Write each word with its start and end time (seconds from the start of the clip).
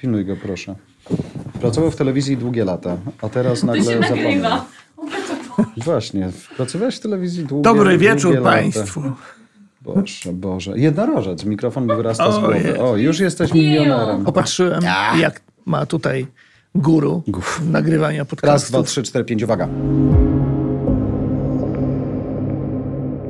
Pilnuj 0.00 0.24
go, 0.24 0.36
proszę. 0.42 0.74
Pracował 1.60 1.90
w 1.90 1.96
telewizji 1.96 2.36
długie 2.36 2.64
lata, 2.64 2.96
a 3.22 3.28
teraz 3.28 3.62
nagle 3.62 3.84
To 3.84 3.90
się 3.92 4.00
zapomniał. 4.00 4.24
nagrywa. 4.26 4.64
Właśnie, 5.84 6.30
pracowałeś 6.56 6.96
w 6.96 7.00
telewizji 7.00 7.44
długie 7.44 7.62
Dobry 7.62 7.82
długie 7.90 7.98
wieczór 7.98 8.34
lata. 8.34 8.44
Państwu. 8.50 9.02
Boże, 9.82 10.32
Boże. 10.32 10.78
Jednorożec, 10.78 11.44
mikrofon 11.44 11.86
mi 11.86 11.96
wyrasta 11.96 12.32
z 12.32 12.34
Ojej. 12.36 12.62
głowy. 12.62 12.80
O, 12.80 12.96
już 12.96 13.20
jesteś 13.20 13.52
milionerem. 13.54 14.24
Popatrzyłem, 14.24 14.80
jak 15.18 15.40
ma 15.66 15.86
tutaj 15.86 16.26
guru 16.74 17.22
nagrywania 17.70 18.18
Raz, 18.18 18.28
podcastów. 18.28 18.70
dwa, 18.70 18.82
trzy, 18.82 19.02
cztery, 19.02 19.24
pięć, 19.24 19.42
uwaga. 19.42 19.68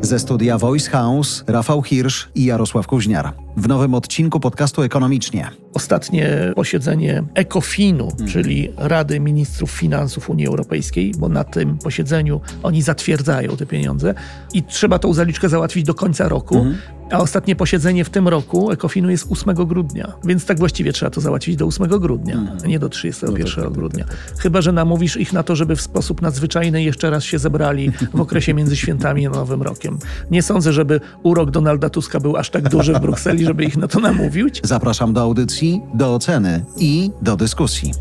Ze 0.03 0.19
studia 0.19 0.59
Voice 0.59 0.91
House 0.91 1.45
Rafał 1.47 1.83
Hirsch 1.83 2.29
i 2.35 2.45
Jarosław 2.45 2.87
Kuźniar. 2.87 3.33
W 3.57 3.69
nowym 3.69 3.95
odcinku 3.95 4.41
podcastu 4.41 4.83
Ekonomicznie. 4.83 5.51
Ostatnie 5.75 6.53
posiedzenie 6.57 7.23
ECOFIN-u, 7.35 8.09
Hmm. 8.11 8.29
czyli 8.29 8.69
Rady 8.77 9.21
Ministrów 9.21 9.71
Finansów 9.71 10.31
Unii 10.31 10.47
Europejskiej, 10.47 11.13
bo 11.19 11.29
na 11.29 11.45
tym 11.45 11.79
posiedzeniu 11.79 12.41
oni 12.63 12.83
zatwierdzają 12.83 13.57
te 13.57 13.67
pieniądze 13.67 14.15
i 14.55 14.63
trzeba 14.63 14.99
tą 14.99 15.13
zaliczkę 15.13 15.49
załatwić 15.49 15.85
do 15.85 15.95
końca 15.95 16.29
roku. 16.29 16.57
Mhm. 16.57 16.77
A 17.11 17.19
ostatnie 17.19 17.57
posiedzenie 17.57 18.05
w 18.05 18.11
tym 18.11 18.29
roku 18.29 18.73
ECOFIN-u 18.73 19.11
jest 19.11 19.27
8 19.31 19.55
grudnia, 19.55 20.13
więc 20.25 20.47
tak 20.47 20.59
właściwie 20.59 20.93
trzeba 20.93 21.11
to 21.11 21.21
załatwić 21.21 21.57
do 21.57 21.67
8 21.67 21.89
grudnia, 21.89 22.57
a 22.65 22.67
nie 22.67 22.79
do 22.79 22.89
31 22.89 23.57
No 23.57 23.63
tak, 23.65 23.73
grudnia. 23.73 24.05
Chyba, 24.39 24.61
że 24.63 24.73
namówisz 24.73 25.17
ich 25.17 25.33
na 25.33 25.43
to, 25.43 25.57
żeby 25.57 25.77
w 25.77 25.81
sposób 25.81 26.23
nadzwyczajny 26.23 26.83
jeszcze 26.83 27.11
raz 27.11 27.25
się 27.25 27.39
zebrali 27.39 27.91
w 28.15 28.21
okresie 28.21 28.55
między 28.55 28.77
świętami 28.77 29.27
a 29.27 29.31
Nowym 29.31 29.63
Rokiem. 29.63 29.99
Nie 30.31 30.43
sądzę, 30.43 30.73
żeby 30.73 31.01
urok 31.23 31.51
Donalda 31.51 31.91
Tuska 31.91 32.21
był 32.21 32.37
aż 32.37 32.51
tak 32.51 32.69
duży 32.69 32.93
w 32.93 33.01
Brukseli, 33.11 33.40
żeby 33.45 33.65
ich 33.65 33.77
na 33.77 33.89
to 33.89 34.01
namówić. 34.01 34.61
Zapraszam 34.65 35.13
do 35.13 35.21
audycji, 35.21 35.81
do 35.95 36.15
oceny 36.15 36.65
i 36.79 37.11
do 37.23 37.37
dyskusji. 37.37 37.93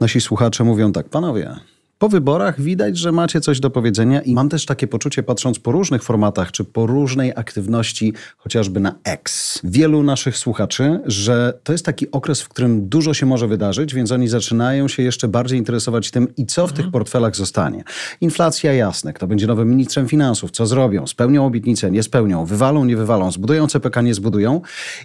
Nasi 0.00 0.20
słuchacze 0.20 0.64
mówią 0.64 0.92
tak, 0.92 1.08
panowie. 1.08 1.56
Po 2.02 2.08
wyborach 2.08 2.60
widać, 2.60 2.98
że 2.98 3.12
macie 3.12 3.40
coś 3.40 3.60
do 3.60 3.70
powiedzenia 3.70 4.22
i 4.22 4.34
mam 4.34 4.48
też 4.48 4.66
takie 4.66 4.86
poczucie, 4.86 5.22
patrząc 5.22 5.58
po 5.58 5.72
różnych 5.72 6.02
formatach, 6.02 6.52
czy 6.52 6.64
po 6.64 6.86
różnej 6.86 7.32
aktywności, 7.36 8.12
chociażby 8.36 8.80
na 8.80 8.94
X, 9.04 9.60
wielu 9.64 10.02
naszych 10.02 10.36
słuchaczy, 10.36 11.00
że 11.06 11.58
to 11.64 11.72
jest 11.72 11.84
taki 11.84 12.10
okres, 12.10 12.42
w 12.42 12.48
którym 12.48 12.88
dużo 12.88 13.14
się 13.14 13.26
może 13.26 13.48
wydarzyć, 13.48 13.94
więc 13.94 14.12
oni 14.12 14.28
zaczynają 14.28 14.88
się 14.88 15.02
jeszcze 15.02 15.28
bardziej 15.28 15.58
interesować 15.58 16.10
tym 16.10 16.28
i 16.36 16.46
co 16.46 16.66
w 16.66 16.72
tych 16.72 16.90
portfelach 16.90 17.36
zostanie. 17.36 17.84
Inflacja 18.20 18.72
jasne, 18.72 19.12
kto 19.12 19.26
będzie 19.26 19.46
nowym 19.46 19.70
ministrem 19.70 20.08
finansów, 20.08 20.50
co 20.50 20.66
zrobią, 20.66 21.06
spełnią 21.06 21.46
obietnice, 21.46 21.90
nie 21.90 22.02
spełnią, 22.02 22.46
wywalą, 22.46 22.84
nie 22.84 22.96
wywalą, 22.96 23.32
zbudują 23.32 23.66
CPK, 23.66 24.02
nie 24.02 24.14
zbudują. 24.14 24.60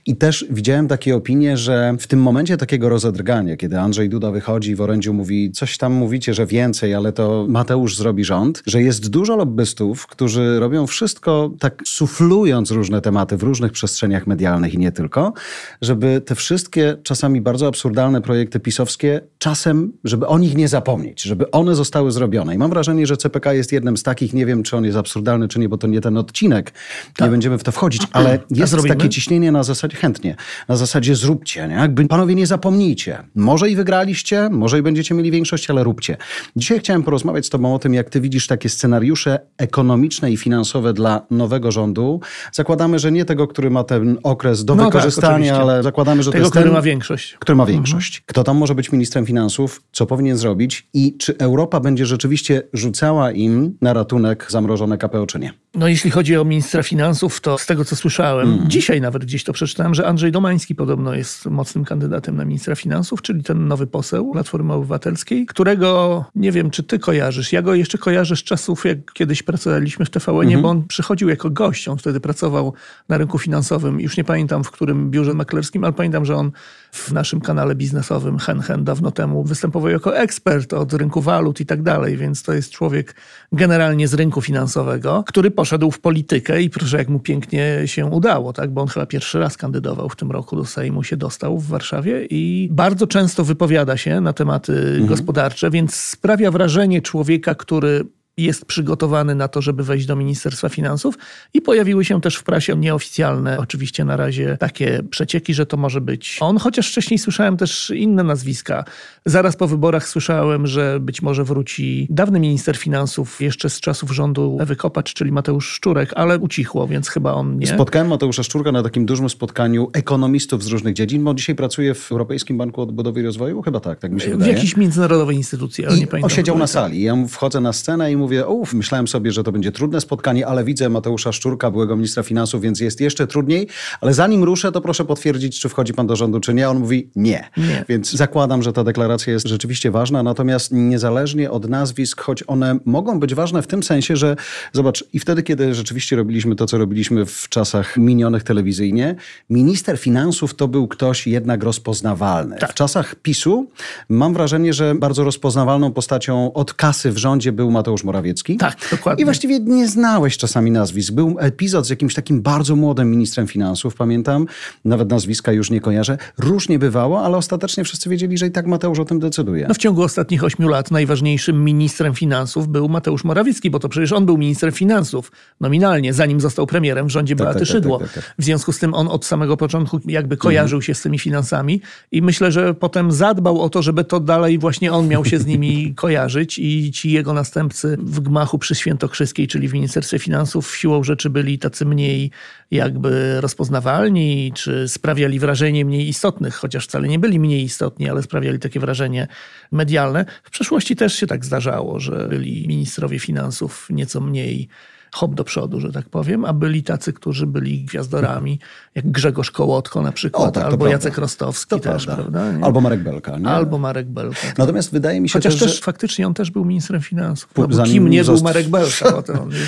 I 0.06 0.16
też 0.16 0.46
widziałem 0.50 0.88
takie 0.88 1.16
opinie, 1.16 1.58
że 1.58 1.96
w 2.00 2.08
tym 2.08 2.22
momencie 2.22 2.58
takiego 2.58 2.90
rozedrgania, 2.90 3.58
kiedy 3.58 3.80
Andrzej 3.80 4.10
Duda 4.10 4.32
wychodzi 4.32 4.72
i 4.72 4.76
w 4.76 4.82
orędziu 4.82 5.14
mówi, 5.14 5.52
coś 5.52 5.78
tam 5.78 5.94
mówicie, 5.94 6.34
że 6.34 6.46
więcej, 6.46 6.87
ale 6.94 7.14
to 7.14 7.46
Mateusz 7.50 7.96
zrobi 7.96 8.24
rząd, 8.24 8.64
że 8.66 8.82
jest 8.82 9.10
dużo 9.10 9.36
lobbystów, 9.36 10.08
którzy 10.08 10.60
robią 10.60 10.88
wszystko 10.88 11.52
tak 11.60 11.82
suflując 11.86 12.72
różne 12.72 13.02
tematy 13.02 13.38
w 13.38 13.44
różnych 13.44 13.72
przestrzeniach 13.72 14.28
medialnych 14.28 14.74
i 14.74 14.78
nie 14.78 14.92
tylko, 14.92 15.34
żeby 15.82 16.22
te 16.26 16.36
wszystkie 16.36 16.98
czasami 17.04 17.42
bardzo 17.42 17.68
absurdalne 17.68 18.22
projekty 18.22 18.60
pisowskie, 18.60 19.22
czasem, 19.38 19.94
żeby 20.04 20.28
o 20.28 20.40
nich 20.40 20.56
nie 20.56 20.68
zapomnieć, 20.68 21.22
żeby 21.22 21.52
one 21.52 21.76
zostały 21.76 22.12
zrobione. 22.12 22.56
I 22.56 22.58
mam 22.58 22.70
wrażenie, 22.70 23.08
że 23.08 23.18
CPK 23.18 23.54
jest 23.54 23.72
jednym 23.72 23.98
z 23.98 24.04
takich, 24.04 24.34
nie 24.34 24.46
wiem, 24.46 24.64
czy 24.64 24.78
on 24.78 24.86
jest 24.86 24.98
absurdalny, 24.98 25.48
czy 25.48 25.60
nie, 25.60 25.70
bo 25.70 25.78
to 25.78 25.88
nie 25.88 26.02
ten 26.02 26.18
odcinek, 26.18 26.74
nie 27.22 27.28
będziemy 27.28 27.58
w 27.58 27.64
to 27.64 27.72
wchodzić, 27.72 28.02
ale 28.12 28.40
jest 28.50 28.72
zrobimy? 28.72 28.96
takie 28.96 29.10
ciśnienie 29.10 29.52
na 29.52 29.64
zasadzie, 29.64 29.98
chętnie, 29.98 30.36
na 30.68 30.76
zasadzie 30.76 31.16
zróbcie, 31.16 31.68
nie? 31.68 31.76
jakby 31.76 32.08
panowie 32.08 32.36
nie 32.36 32.48
zapomnijcie. 32.48 33.24
Może 33.36 33.70
i 33.70 33.76
wygraliście, 33.76 34.50
może 34.50 34.80
i 34.80 34.82
będziecie 34.82 35.16
mieli 35.16 35.32
większość, 35.32 35.70
ale 35.70 35.84
róbcie. 35.84 36.18
Dzisiaj 36.56 36.77
chciałem 36.80 37.04
porozmawiać 37.04 37.46
z 37.46 37.50
tobą 37.50 37.76
o 37.76 37.80
tym, 37.80 37.94
jak 37.94 38.10
ty 38.10 38.22
widzisz 38.22 38.48
takie 38.48 38.70
scenariusze 38.70 39.40
ekonomiczne 39.58 40.32
i 40.32 40.38
finansowe 40.38 40.94
dla 40.94 41.22
nowego 41.32 41.72
rządu. 41.72 42.20
Zakładamy, 42.52 43.00
że 43.00 43.12
nie 43.12 43.26
tego, 43.26 43.48
który 43.48 43.70
ma 43.70 43.84
ten 43.84 44.18
okres 44.24 44.66
do 44.66 44.76
No 44.76 44.84
tak, 44.84 44.94
wykorzystania, 44.94 45.36
oczywiście. 45.36 45.56
ale 45.62 45.84
zakładamy, 45.84 46.24
że 46.24 46.30
to 46.30 46.32
Tego, 46.32 46.44
jest 46.44 46.52
który 46.52 46.66
ten, 46.66 46.74
ma 46.74 46.82
większość. 46.82 47.38
który 47.40 47.56
ma 47.56 47.66
większość. 47.66 48.24
Kto 48.26 48.44
tam 48.44 48.58
może 48.58 48.76
być 48.76 48.92
ministrem 48.92 49.26
finansów, 49.26 49.82
co 49.92 50.06
powinien 50.06 50.38
zrobić 50.38 50.88
i 50.94 51.18
czy 51.18 51.38
Europa 51.38 51.80
będzie 51.80 52.06
rzeczywiście 52.06 52.62
rzucała 52.74 53.32
im 53.32 53.78
na 53.82 53.94
ratunek 53.94 54.46
zamrożone 54.50 54.98
KPO, 54.98 55.28
czy 55.28 55.40
nie? 55.40 55.54
No 55.76 55.88
jeśli 55.88 56.12
chodzi 56.12 56.38
o 56.38 56.46
ministra 56.46 56.84
finansów, 56.84 57.42
to 57.42 57.58
z 57.58 57.66
tego 57.66 57.86
co 57.86 57.96
słyszałem, 57.96 58.48
Mhm. 58.50 58.70
dzisiaj 58.70 59.02
nawet 59.02 59.26
gdzieś 59.26 59.44
to 59.44 59.54
przeczytałem, 59.54 59.96
że 59.96 60.08
Andrzej 60.08 60.32
Domański 60.32 60.76
podobno 60.76 61.14
jest 61.14 61.46
mocnym 61.46 61.86
kandydatem 61.86 62.36
na 62.36 62.46
ministra 62.46 62.76
finansów, 62.76 63.22
czyli 63.22 63.44
ten 63.44 63.68
nowy 63.68 63.88
poseł 63.88 64.32
Platformy 64.32 64.74
Obywatelskiej, 64.74 65.46
którego 65.46 66.26
nie 66.36 66.52
wiem, 66.52 66.67
czy 66.72 66.84
ty 66.84 67.00
kojarzysz. 67.00 67.52
Ja 67.54 67.62
go 67.62 67.76
jeszcze 67.76 67.98
kojarzę 67.98 68.36
z 68.36 68.44
czasów, 68.44 68.86
jak 68.86 69.14
kiedyś 69.14 69.44
pracowaliśmy 69.44 70.06
w 70.06 70.10
TVN, 70.10 70.42
Mhm. 70.42 70.62
bo 70.62 70.70
on 70.70 70.88
przychodził 70.88 71.30
jako 71.30 71.50
gość. 71.50 71.88
On 71.88 71.98
wtedy 71.98 72.20
pracował 72.20 72.74
na 73.10 73.18
rynku 73.18 73.40
finansowym. 73.40 74.00
Już 74.02 74.18
nie 74.18 74.24
pamiętam 74.24 74.64
w 74.64 74.72
którym 74.72 75.12
biurze 75.12 75.34
maklerskim, 75.34 75.84
ale 75.84 75.94
pamiętam, 75.94 76.26
że 76.26 76.36
on 76.36 76.52
w 76.98 77.12
naszym 77.12 77.42
kanale 77.42 77.76
biznesowym 77.76 78.38
Hen 78.38 78.60
Hen 78.60 78.84
dawno 78.84 79.12
temu 79.12 79.44
występował 79.44 79.90
jako 79.90 80.18
ekspert 80.18 80.74
od 80.74 80.94
rynku 80.94 81.22
walut 81.22 81.60
i 81.60 81.66
tak 81.66 81.82
dalej, 81.82 82.18
więc 82.18 82.44
to 82.44 82.54
jest 82.54 82.72
człowiek 82.72 83.16
generalnie 83.52 84.08
z 84.08 84.14
rynku 84.14 84.42
finansowego, 84.42 85.24
który 85.28 85.52
poszedł 85.52 85.92
w 85.92 86.00
politykę 86.00 86.62
i 86.62 86.70
proszę, 86.70 86.98
jak 86.98 87.10
mu 87.10 87.20
pięknie 87.20 87.82
się 87.86 88.06
udało, 88.06 88.54
tak? 88.54 88.72
bo 88.72 88.82
on 88.82 88.88
chyba 88.88 89.06
pierwszy 89.06 89.40
raz 89.40 89.58
kandydował 89.58 90.10
w 90.10 90.16
tym 90.16 90.32
roku 90.32 90.56
do 90.56 90.66
Sejmu, 90.66 91.04
się 91.04 91.18
dostał 91.18 91.58
w 91.58 91.68
Warszawie 91.68 92.26
i 92.30 92.70
bardzo 92.72 93.08
często 93.08 93.44
wypowiada 93.44 93.98
się 93.98 94.22
na 94.22 94.34
tematy 94.34 95.02
gospodarcze, 95.08 95.70
więc 95.70 95.96
sprawia 95.96 96.52
wrażenie 96.52 97.02
człowieka, 97.02 97.56
który 97.56 98.06
jest 98.38 98.66
przygotowany 98.66 99.36
na 99.36 99.48
to, 99.48 99.62
żeby 99.62 99.84
wejść 99.84 100.06
do 100.06 100.16
Ministerstwa 100.16 100.70
Finansów 100.70 101.16
i 101.54 101.62
pojawiły 101.62 102.06
się 102.06 102.22
też 102.22 102.36
w 102.36 102.44
prasie 102.44 102.76
nieoficjalne, 102.78 103.58
oczywiście 103.58 104.06
na 104.06 104.18
razie 104.18 104.58
takie 104.60 105.04
przecieki, 105.10 105.54
że 105.54 105.66
to 105.66 105.78
może 105.78 106.02
być 106.02 106.38
on, 106.42 106.58
chociaż 106.58 106.92
wcześniej 106.92 107.18
słyszałem 107.18 107.58
też 107.58 107.90
inne 107.96 108.24
nazwiska. 108.24 108.84
Zaraz 109.26 109.56
po 109.56 109.68
wyborach 109.68 110.08
słyszałem, 110.08 110.68
że 110.68 111.00
być 111.00 111.22
może 111.22 111.44
wróci 111.44 112.08
dawny 112.10 112.40
minister 112.40 112.78
finansów 112.78 113.42
jeszcze 113.42 113.70
z 113.70 113.80
czasów 113.80 114.12
rządu 114.12 114.58
Ewy 114.62 114.76
Kopacz, 114.76 115.14
czyli 115.14 115.32
Mateusz 115.32 115.70
Szczurek, 115.70 116.12
ale 116.16 116.40
ucichło, 116.40 116.88
więc 116.88 117.10
chyba 117.10 117.34
on 117.34 117.58
nie. 117.60 117.68
Spotkałem 117.68 118.08
Mateusza 118.08 118.44
Szczurka 118.44 118.72
na 118.72 118.84
takim 118.84 119.06
dużym 119.06 119.30
spotkaniu 119.30 119.90
ekonomistów 119.94 120.64
z 120.64 120.68
różnych 120.68 120.94
dziedzin, 120.94 121.24
bo 121.24 121.34
dzisiaj 121.34 121.56
pracuje 121.56 121.94
w 121.94 122.12
Europejskim 122.12 122.58
Banku 122.58 122.82
Odbudowy 122.82 123.20
i 123.20 123.24
Rozwoju, 123.24 123.62
chyba 123.62 123.80
tak, 123.80 124.00
tak 124.00 124.12
mi 124.12 124.22
się 124.22 124.30
w 124.30 124.32
wydaje. 124.32 124.54
jakiejś 124.54 124.78
międzynarodowej 124.78 125.36
instytucji, 125.38 125.86
ale 125.86 125.98
nie 125.98 126.04
I 126.04 126.08
pamiętam. 126.08 126.32
osiedział 126.32 126.58
na 126.58 126.66
której. 126.66 126.84
sali. 126.84 127.02
Ja 127.02 127.16
wchodzę 127.30 127.62
na 127.62 127.74
scenę 127.74 128.12
i 128.12 128.18
mówię, 128.18 128.27
uff, 128.48 128.74
myślałem 128.74 129.08
sobie, 129.08 129.32
że 129.32 129.44
to 129.44 129.52
będzie 129.52 129.72
trudne 129.72 130.02
spotkanie, 130.02 130.48
ale 130.48 130.64
widzę 130.64 130.90
Mateusza 130.90 131.32
Szczurka, 131.32 131.72
byłego 131.72 131.96
ministra 131.96 132.24
finansów, 132.24 132.62
więc 132.62 132.80
jest 132.80 133.02
jeszcze 133.02 133.28
trudniej. 133.28 133.68
Ale 134.02 134.14
zanim 134.14 134.44
ruszę, 134.44 134.72
to 134.72 134.82
proszę 134.82 135.06
potwierdzić, 135.06 135.60
czy 135.60 135.70
wchodzi 135.70 135.94
pan 135.94 136.08
do 136.08 136.16
rządu, 136.16 136.40
czy 136.40 136.54
nie. 136.54 136.70
On 136.70 136.80
mówi 136.80 137.10
nie. 137.16 137.50
Nie. 137.58 137.86
Więc 137.90 138.12
zakładam, 138.12 138.64
że 138.64 138.74
ta 138.74 138.84
deklaracja 138.84 139.34
jest 139.34 139.48
rzeczywiście 139.48 139.92
ważna, 139.92 140.24
natomiast 140.24 140.72
niezależnie 140.72 141.52
od 141.52 141.70
nazwisk, 141.70 142.22
choć 142.22 142.44
one 142.48 142.80
mogą 142.86 143.20
być 143.20 143.36
ważne 143.36 143.62
w 143.62 143.68
tym 143.68 143.84
sensie, 143.84 144.16
że 144.16 144.36
zobacz, 144.74 145.04
i 145.14 145.20
wtedy, 145.20 145.44
kiedy 145.44 145.76
rzeczywiście 145.76 146.16
robiliśmy 146.16 146.56
to, 146.56 146.66
co 146.66 146.78
robiliśmy 146.78 147.26
w 147.26 147.50
czasach 147.50 147.98
minionych 147.98 148.44
telewizyjnie, 148.44 149.16
minister 149.50 149.98
finansów 149.98 150.56
to 150.56 150.68
był 150.68 150.88
ktoś 150.88 151.28
jednak 151.28 151.64
rozpoznawalny. 151.64 152.58
W 152.70 152.74
czasach 152.74 153.16
PiSu 153.16 153.68
mam 154.10 154.34
wrażenie, 154.34 154.74
że 154.74 154.96
bardzo 154.96 155.24
rozpoznawalną 155.24 155.92
postacią 155.92 156.54
od 156.54 156.74
kasy 156.74 157.12
w 157.12 157.18
rządzie 157.18 157.52
był 157.52 157.72
Mateusz 157.72 158.04
Morawiecki. 158.04 158.17
Tak, 158.58 158.78
dokładnie. 158.92 159.22
I 159.22 159.26
właściwie 159.26 159.60
nie 159.60 159.88
znałeś 159.88 160.38
czasami 160.38 160.72
nazwisk. 160.72 161.14
Był 161.14 161.36
epizod 161.40 161.88
z 161.88 161.90
jakimś 161.90 162.14
takim 162.14 162.42
bardzo 162.42 162.76
młodym 162.76 163.12
ministrem 163.12 163.48
finansów, 163.48 163.96
pamiętam. 163.96 164.46
Nawet 164.86 165.10
nazwiska 165.10 165.52
już 165.52 165.72
nie 165.72 165.82
kojarzę. 165.82 166.18
Różnie 166.38 166.80
bywało, 166.80 167.22
ale 167.22 167.38
ostatecznie 167.38 167.84
wszyscy 167.84 168.10
wiedzieli, 168.10 168.38
że 168.38 168.48
i 168.48 168.52
tak 168.52 168.68
Mateusz 168.68 169.00
o 169.00 169.06
tym 169.06 169.20
decyduje. 169.20 169.66
No 169.68 169.74
w 169.74 169.78
ciągu 169.78 170.02
ostatnich 170.02 170.44
ośmiu 170.44 170.68
lat 170.68 170.92
najważniejszym 170.92 171.64
ministrem 171.64 172.16
finansów 172.16 172.68
był 172.68 172.90
Mateusz 172.90 173.24
Morawiecki, 173.24 173.70
bo 173.70 173.80
to 173.80 173.90
przecież 173.90 174.12
on 174.12 174.26
był 174.26 174.38
ministrem 174.38 174.72
finansów 174.72 175.32
nominalnie, 175.62 176.14
zanim 176.14 176.42
został 176.42 176.68
premierem 176.68 177.08
w 177.08 177.10
rządzie 177.10 177.36
Tak, 177.36 177.46
Beaty 177.46 177.60
tak, 177.60 177.68
tak, 177.68 177.76
Szydło. 177.76 177.98
tak, 178.00 178.14
tak, 178.14 178.24
tak. 178.24 178.36
W 178.40 178.44
związku 178.44 178.72
z 178.72 178.80
tym 178.80 178.94
on 178.94 179.08
od 179.08 179.26
samego 179.26 179.58
początku 179.58 180.00
jakby 180.06 180.38
kojarzył 180.38 180.82
się 180.82 180.94
z 180.94 181.02
tymi 181.02 181.20
finansami 181.20 181.82
i 182.12 182.22
myślę, 182.22 182.52
że 182.52 182.74
potem 182.74 183.12
zadbał 183.12 183.62
o 183.62 183.70
to, 183.70 183.82
żeby 183.82 184.04
to 184.04 184.20
dalej 184.20 184.58
właśnie 184.60 184.94
on 184.94 185.08
miał 185.08 185.26
się 185.26 185.40
z 185.40 185.46
nimi 185.46 185.94
kojarzyć 185.96 186.60
i 186.60 186.92
ci 186.92 187.12
jego 187.12 187.34
następcy 187.34 187.98
w 188.08 188.20
gmachu 188.20 188.60
przy 188.60 188.76
Świętokrzyskiej, 188.76 189.48
czyli 189.48 189.68
w 189.68 189.74
Ministerstwie 189.74 190.20
Finansów 190.20 190.76
siłą 190.76 191.04
rzeczy 191.04 191.30
byli 191.30 191.60
tacy 191.60 191.86
mniej 191.86 192.32
jakby 192.72 193.42
rozpoznawalni, 193.42 194.52
czy 194.56 194.88
sprawiali 194.88 195.40
wrażenie 195.40 195.86
mniej 195.86 196.10
istotnych, 196.10 196.56
chociaż 196.56 196.86
wcale 196.86 197.08
nie 197.08 197.20
byli 197.20 197.40
mniej 197.40 197.64
istotni, 197.64 198.10
ale 198.10 198.24
sprawiali 198.24 198.60
takie 198.60 198.80
wrażenie 198.80 199.28
medialne. 199.72 200.26
W 200.44 200.50
przeszłości 200.50 200.96
też 200.96 201.16
się 201.16 201.28
tak 201.28 201.46
zdarzało, 201.46 202.00
że 202.00 202.28
byli 202.30 202.68
ministrowie 202.68 203.20
finansów 203.20 203.88
nieco 203.90 204.22
mniej 204.22 204.68
hop 205.12 205.36
do 205.36 205.44
przodu, 205.44 205.80
że 205.80 205.92
tak 205.92 206.10
powiem, 206.10 206.46
a 206.46 206.54
byli 206.54 206.84
tacy, 206.84 207.14
którzy 207.14 207.48
byli 207.48 207.86
gwiazdorami, 207.86 208.60
jak 208.96 209.12
Grzegorz 209.12 209.52
Kołotko 209.52 210.02
na 210.02 210.12
przykład, 210.12 210.48
O, 210.48 210.52
tak, 210.52 210.64
albo 210.64 210.78
prawda. 210.78 210.92
Jacek 210.92 211.18
Rostowski 211.18 211.70
To 211.70 211.80
też, 211.80 212.06
prawda. 212.06 212.24
prawda? 212.24 212.66
Albo 212.66 212.82
Marek 212.82 213.04
Belka, 213.04 213.38
nie? 213.38 213.48
Albo 213.48 213.78
Marek 213.78 214.08
Belka. 214.08 214.42
tak. 214.48 214.58
Natomiast 214.58 214.92
wydaje 214.92 215.22
mi 215.22 215.30
się 215.30 215.34
Chociaż 215.34 215.56
też, 215.60 215.76
że 215.76 215.82
faktycznie 215.82 216.28
on 216.28 216.34
też 216.34 216.52
był 216.52 216.66
ministrem 216.66 217.02
finansów. 217.02 217.50
No, 217.58 217.68
Zanim 217.70 217.94
kim 217.94 218.10
nie 218.10 218.24
był 218.24 218.42
Marek 218.42 218.68
Belka? 218.70 219.18
On, 219.18 219.24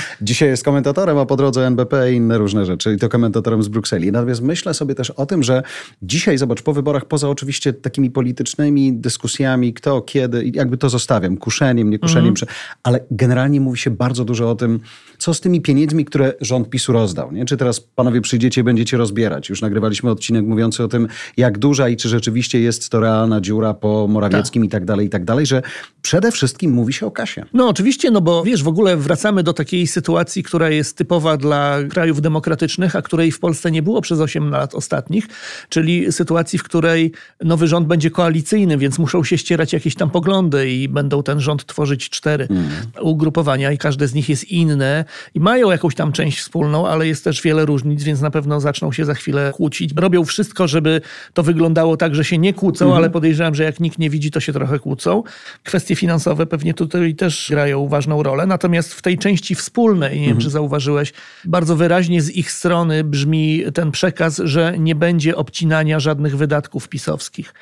Dzisiaj 0.21 0.49
jest 0.49 0.63
komentatorem, 0.63 1.17
a 1.17 1.25
po 1.25 1.35
drodze 1.35 1.67
NBP 1.67 2.13
i 2.13 2.15
inne 2.15 2.37
różne 2.37 2.65
rzeczy. 2.65 2.93
I 2.93 2.97
to 2.97 3.09
komentatorem 3.09 3.63
z 3.63 3.67
Brukseli. 3.67 4.11
Natomiast 4.11 4.41
myślę 4.41 4.73
sobie 4.73 4.95
też 4.95 5.09
o 5.09 5.25
tym, 5.25 5.43
że 5.43 5.63
dzisiaj, 6.01 6.37
zobacz, 6.37 6.61
po 6.61 6.73
wyborach, 6.73 7.05
poza 7.05 7.29
oczywiście 7.29 7.73
takimi 7.73 8.11
politycznymi 8.11 8.93
dyskusjami, 8.93 9.73
kto, 9.73 10.01
kiedy, 10.01 10.51
jakby 10.53 10.77
to 10.77 10.89
zostawiam, 10.89 11.37
kuszeniem, 11.37 11.89
nie 11.89 11.99
kuszeniem, 11.99 12.33
czy- 12.33 12.45
ale 12.83 12.99
generalnie 13.11 13.61
mówi 13.61 13.77
się 13.77 13.91
bardzo 13.91 14.25
dużo 14.25 14.49
o 14.51 14.55
tym, 14.55 14.79
co 15.17 15.28
z 15.33 15.41
tymi 15.41 15.61
pieniędzmi, 15.61 16.05
które 16.05 16.33
rząd 16.41 16.69
PiSu 16.69 16.93
rozdał. 16.93 17.31
Nie? 17.31 17.45
Czy 17.45 17.57
teraz 17.57 17.79
panowie 17.79 18.21
przyjdziecie 18.21 18.61
i 18.61 18.63
będziecie 18.63 18.97
rozbierać? 18.97 19.49
Już 19.49 19.61
nagrywaliśmy 19.61 20.11
odcinek 20.11 20.45
mówiący 20.45 20.83
o 20.83 20.87
tym, 20.87 21.07
jak 21.37 21.57
duża 21.57 21.89
i 21.89 21.97
czy 21.97 22.09
rzeczywiście 22.09 22.59
jest 22.59 22.89
to 22.89 22.99
realna 22.99 23.41
dziura 23.41 23.73
po 23.73 24.07
Morawieckim 24.07 24.65
i 24.65 24.69
tak 24.69 24.85
dalej, 24.85 25.07
i 25.07 25.09
tak 25.09 25.25
dalej, 25.25 25.45
że 25.45 25.61
przede 26.01 26.31
wszystkim 26.31 26.71
mówi 26.71 26.93
się 26.93 27.05
o 27.05 27.11
kasie. 27.11 27.45
No 27.53 27.67
oczywiście, 27.67 28.11
no 28.11 28.21
bo 28.21 28.43
wiesz, 28.43 28.63
w 28.63 28.67
ogóle 28.67 28.97
wracamy 28.97 29.43
do 29.43 29.53
takiej 29.53 29.87
sytuacji, 29.87 30.43
która 30.43 30.69
jest 30.69 30.97
typowa 30.97 31.37
dla 31.37 31.77
krajów 31.89 32.21
demokratycznych, 32.21 32.95
a 32.95 33.01
której 33.01 33.31
w 33.31 33.39
Polsce 33.39 33.71
nie 33.71 33.81
było 33.81 34.01
przez 34.01 34.19
8 34.19 34.49
lat 34.49 34.75
ostatnich, 34.75 35.27
czyli 35.69 36.11
sytuacji, 36.11 36.59
w 36.59 36.63
której 36.63 37.11
nowy 37.43 37.67
rząd 37.67 37.87
będzie 37.87 38.11
koalicyjny, 38.11 38.77
więc 38.77 38.99
muszą 38.99 39.23
się 39.23 39.37
ścierać 39.37 39.73
jakieś 39.73 39.95
tam 39.95 40.09
poglądy 40.09 40.69
i 40.71 40.87
będą 40.87 41.23
ten 41.23 41.39
rząd 41.39 41.65
tworzyć 41.65 42.09
cztery 42.09 42.47
ugrupowania 43.01 43.71
i 43.71 43.77
każde 43.77 44.07
z 44.07 44.13
nich 44.13 44.29
jest 44.29 44.43
inne 44.43 45.05
i 45.35 45.39
mają 45.39 45.71
jakąś 45.71 45.95
tam 45.95 46.11
część 46.11 46.39
wspólną, 46.39 46.87
ale 46.87 47.07
jest 47.07 47.23
też 47.23 47.41
wiele 47.41 47.65
różnic, 47.65 48.03
więc 48.03 48.21
na 48.21 48.31
pewno 48.31 48.59
zaczną 48.59 48.91
się 48.91 49.05
za 49.05 49.13
chwilę 49.13 49.51
kłócić. 49.55 49.91
Robią 49.95 50.25
wszystko, 50.25 50.67
żeby 50.67 51.01
to 51.33 51.43
wyglądało 51.43 51.97
tak, 51.97 52.15
że 52.15 52.25
się 52.25 52.37
nie 52.37 52.53
kłócą, 52.53 52.95
ale 52.95 53.09
podejrzewam, 53.09 53.55
że 53.55 53.63
jak 53.63 53.79
nikt 53.79 53.99
nie 53.99 54.09
widzi, 54.09 54.31
to 54.31 54.39
się 54.39 54.53
trochę 54.53 54.79
kłócą. 54.79 55.23
Kwestie 55.63 55.95
finansowe 55.95 56.45
pewnie 56.45 56.73
tutaj 56.73 57.15
też 57.15 57.47
grają 57.49 57.87
ważną 57.87 58.23
rolę, 58.23 58.45
natomiast 58.45 58.93
w 58.93 59.01
tej 59.01 59.17
części 59.17 59.55
wspólnej, 59.55 60.19
nie 60.19 60.27
wiem 60.27 60.37
czy 60.37 60.49
zauważyłeś, 60.49 61.13
bardzo 61.45 61.75
wyraźnie 61.75 62.21
z 62.21 62.31
ich 62.31 62.51
strony 62.51 63.03
brzmi 63.03 63.63
ten 63.73 63.91
przekaz, 63.91 64.41
że 64.43 64.75
nie 64.79 64.95
będzie 64.95 65.35
obcinania 65.35 65.99
żadnych 65.99 66.37
wydatków 66.37 66.89
pisowskich. 66.89 67.53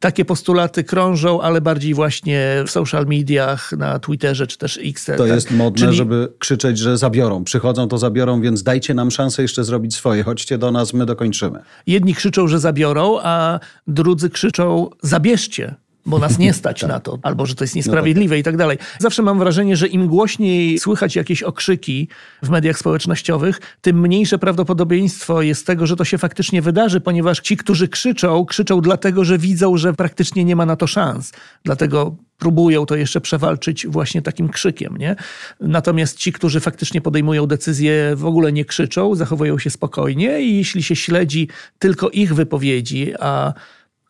Takie 0.00 0.24
postulaty 0.24 0.84
krążą, 0.84 1.40
ale 1.40 1.60
bardziej 1.60 1.94
właśnie 1.94 2.64
w 2.66 2.70
social 2.70 3.06
mediach, 3.06 3.72
na 3.72 3.98
Twitterze 3.98 4.46
czy 4.46 4.58
też 4.58 4.78
X. 4.82 5.10
To 5.16 5.26
jest 5.26 5.50
modne, 5.50 5.92
żeby 5.92 6.32
krzyczeć, 6.38 6.78
że 6.78 6.98
zabiorą. 6.98 7.44
Przychodzą, 7.44 7.88
to 7.88 7.98
zabiorą, 7.98 8.40
więc 8.40 8.62
dajcie 8.62 8.94
nam 8.94 9.10
szansę 9.10 9.42
jeszcze 9.42 9.64
zrobić 9.64 9.94
swoje. 9.94 10.22
Chodźcie 10.22 10.58
do 10.58 10.72
nas, 10.72 10.94
my 10.94 11.06
dokończymy. 11.06 11.58
Jedni 11.86 12.14
krzyczą, 12.14 12.48
że 12.48 12.58
zabiorą, 12.58 13.18
a 13.22 13.60
drudzy 13.86 14.30
krzyczą, 14.30 14.90
zabierzcie. 15.02 15.74
Bo 16.06 16.18
nas 16.18 16.38
nie 16.38 16.52
stać 16.52 16.82
na 16.82 17.00
to, 17.00 17.18
albo 17.22 17.46
że 17.46 17.54
to 17.54 17.64
jest 17.64 17.74
niesprawiedliwe 17.74 18.38
i 18.38 18.42
tak 18.42 18.56
dalej. 18.56 18.78
Zawsze 18.98 19.22
mam 19.22 19.38
wrażenie, 19.38 19.76
że 19.76 19.86
im 19.86 20.06
głośniej 20.06 20.78
słychać 20.78 21.16
jakieś 21.16 21.42
okrzyki 21.42 22.08
w 22.42 22.50
mediach 22.50 22.78
społecznościowych, 22.78 23.60
tym 23.80 24.00
mniejsze 24.00 24.38
prawdopodobieństwo 24.38 25.42
jest 25.42 25.66
tego, 25.66 25.86
że 25.86 25.96
to 25.96 26.04
się 26.04 26.18
faktycznie 26.18 26.62
wydarzy, 26.62 27.00
ponieważ 27.00 27.40
ci, 27.40 27.56
którzy 27.56 27.88
krzyczą, 27.88 28.44
krzyczą 28.44 28.80
dlatego, 28.80 29.24
że 29.24 29.38
widzą, 29.38 29.76
że 29.76 29.94
praktycznie 29.94 30.44
nie 30.44 30.56
ma 30.56 30.66
na 30.66 30.76
to 30.76 30.86
szans. 30.86 31.32
Dlatego 31.64 32.16
próbują 32.38 32.86
to 32.86 32.96
jeszcze 32.96 33.20
przewalczyć 33.20 33.86
właśnie 33.86 34.22
takim 34.22 34.48
krzykiem, 34.48 34.96
nie? 34.96 35.16
Natomiast 35.60 36.18
ci, 36.18 36.32
którzy 36.32 36.60
faktycznie 36.60 37.00
podejmują 37.00 37.46
decyzje, 37.46 38.12
w 38.16 38.24
ogóle 38.24 38.52
nie 38.52 38.64
krzyczą, 38.64 39.14
zachowują 39.14 39.58
się 39.58 39.70
spokojnie 39.70 40.40
i 40.40 40.56
jeśli 40.56 40.82
się 40.82 40.96
śledzi 40.96 41.48
tylko 41.78 42.10
ich 42.10 42.34
wypowiedzi, 42.34 43.12
a 43.20 43.52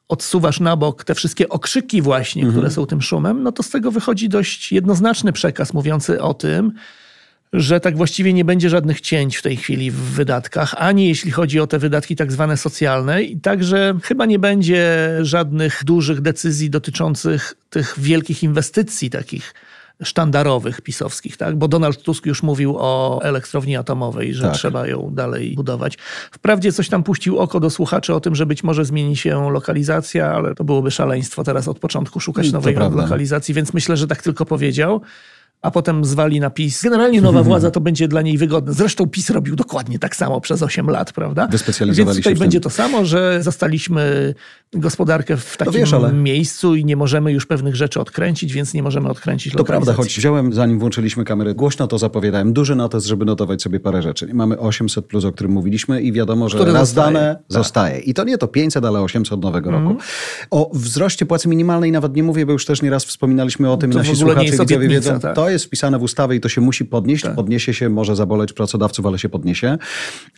odsuwasz 0.08 0.60
na 0.60 0.76
bok 0.76 1.04
te 1.04 1.14
wszystkie 1.14 1.48
okrzyki 1.48 2.02
właśnie, 2.02 2.46
które 2.46 2.70
są 2.70 2.86
tym 2.86 3.02
szumem, 3.02 3.42
no 3.42 3.52
to 3.52 3.62
z 3.62 3.70
tego 3.70 3.90
wychodzi 3.90 4.28
dość 4.28 4.72
jednoznaczny 4.72 5.32
przekaz 5.32 5.72
mówiący 5.72 6.22
o 6.22 6.34
tym, 6.34 6.72
że 7.52 7.80
tak 7.80 7.96
właściwie 7.96 8.32
nie 8.32 8.44
będzie 8.44 8.70
żadnych 8.70 9.00
cięć 9.00 9.36
w 9.36 9.42
tej 9.42 9.56
chwili 9.56 9.90
w 9.90 9.94
wydatkach, 9.94 10.74
ani 10.78 11.08
jeśli 11.08 11.30
chodzi 11.30 11.60
o 11.60 11.66
te 11.66 11.78
wydatki 11.78 12.16
tak 12.16 12.32
zwane 12.32 12.56
socjalne, 12.56 13.22
i 13.22 13.40
także 13.40 13.94
chyba 14.02 14.26
nie 14.26 14.38
będzie 14.38 15.10
żadnych 15.22 15.84
dużych 15.84 16.20
decyzji 16.20 16.70
dotyczących 16.70 17.54
tych 17.70 17.94
wielkich 17.98 18.42
inwestycji 18.42 19.10
takich 19.10 19.54
sztandarowych 20.02 20.80
pisowskich, 20.80 21.36
tak? 21.36 21.56
Bo 21.56 21.68
Donald 21.68 22.02
Tusk 22.02 22.26
już 22.26 22.42
mówił 22.42 22.76
o 22.78 23.20
elektrowni 23.22 23.76
atomowej, 23.76 24.34
że 24.34 24.42
Tak. 24.42 24.54
trzeba 24.54 24.86
ją 24.86 25.10
dalej 25.14 25.54
budować. 25.54 25.98
Wprawdzie 26.32 26.72
coś 26.72 26.88
tam 26.88 27.02
puścił 27.02 27.38
oko 27.38 27.60
do 27.60 27.70
słuchaczy 27.70 28.14
o 28.14 28.20
tym, 28.20 28.34
że 28.34 28.46
być 28.46 28.64
może 28.64 28.84
zmieni 28.84 29.16
się 29.16 29.50
lokalizacja, 29.50 30.32
ale 30.32 30.54
to 30.54 30.64
byłoby 30.64 30.90
szaleństwo 30.90 31.44
teraz 31.44 31.68
od 31.68 31.78
początku 31.78 32.20
szukać 32.20 32.52
nowej 32.52 32.74
prawda. 32.74 33.02
lokalizacji, 33.02 33.54
więc 33.54 33.72
myślę, 33.74 33.96
że 33.96 34.06
tak 34.06 34.22
tylko 34.22 34.46
powiedział. 34.46 35.00
A 35.62 35.70
potem 35.70 36.04
zwali 36.04 36.40
na 36.40 36.50
PiS. 36.50 36.82
Generalnie 36.82 37.20
nowa 37.20 37.42
władza 37.42 37.70
to 37.70 37.80
będzie 37.80 38.08
dla 38.08 38.22
niej 38.22 38.38
wygodne. 38.38 38.72
Zresztą 38.72 39.06
PiS 39.06 39.30
robił 39.30 39.56
dokładnie 39.56 39.98
tak 39.98 40.16
samo 40.16 40.40
przez 40.40 40.62
8 40.62 40.90
lat, 40.90 41.12
prawda? 41.12 41.48
Więc 41.92 42.16
tutaj 42.16 42.34
będzie 42.34 42.60
to 42.60 42.70
samo, 42.70 43.04
że 43.04 43.38
zastaliśmy 43.42 44.34
gospodarkę 44.72 45.36
w 45.36 45.56
takim 45.56 45.72
wiesz, 45.74 45.92
ale- 45.92 46.12
miejscu 46.12 46.74
i 46.74 46.84
nie 46.84 46.96
możemy 46.96 47.32
już 47.32 47.46
pewnych 47.46 47.76
rzeczy 47.76 48.00
odkręcić, 48.00 48.52
więc 48.52 48.74
nie 48.74 48.82
możemy 48.82 49.08
odkręcić 49.08 49.52
To 49.52 49.64
prawda, 49.64 49.92
choć 49.92 50.16
wziąłem, 50.16 50.52
zanim 50.52 50.78
włączyliśmy 50.78 51.24
kamerę, 51.24 51.54
głośno 51.54 51.86
to 51.86 51.98
zapowiadałem. 51.98 52.52
Duży 52.52 52.76
notes, 52.76 53.04
żeby 53.06 53.24
notować 53.24 53.62
sobie 53.62 53.80
parę 53.80 54.02
rzeczy. 54.02 54.28
Mamy 54.34 54.58
800, 54.58 55.06
plus, 55.06 55.24
o 55.24 55.32
którym 55.32 55.52
mówiliśmy 55.52 56.02
i 56.02 56.12
wiadomo, 56.12 56.48
że 56.48 56.56
Które 56.58 56.72
raz 56.72 56.88
zostaje. 56.88 57.14
dane 57.14 57.34
Tak. 57.34 57.44
zostaje. 57.48 57.98
I 57.98 58.14
to 58.14 58.24
nie 58.24 58.38
to 58.38 58.48
500, 58.48 58.84
ale 58.84 59.00
800 59.00 59.32
od 59.32 59.42
nowego 59.42 59.70
Mhm. 59.70 59.88
roku. 59.88 60.00
O 60.50 60.70
wzroście 60.74 61.26
płacy 61.26 61.48
minimalnej 61.48 61.92
nawet 61.92 62.16
nie 62.16 62.22
mówię, 62.22 62.46
bo 62.46 62.52
już 62.52 62.64
też 62.66 62.82
nieraz 62.82 63.04
wspominaliśmy 63.04 63.70
o 63.70 63.76
tym 63.76 63.90
To 63.92 63.98
i 63.98 64.02
nasi 64.02 64.16
słuchacze 64.16 64.78
wiedzą. 64.88 65.20
tak. 65.20 65.36
To 65.36 65.50
jest 65.50 65.55
wpisane 65.64 65.98
w 65.98 66.02
ustawę 66.02 66.36
i 66.36 66.40
to 66.40 66.48
się 66.48 66.60
musi 66.60 66.84
podnieść. 66.84 67.24
Podniesie 67.36 67.74
się, 67.74 67.88
może 67.88 68.16
zaboleć 68.16 68.52
pracodawców, 68.52 69.06
ale 69.06 69.18
się 69.18 69.28
podniesie. 69.28 69.78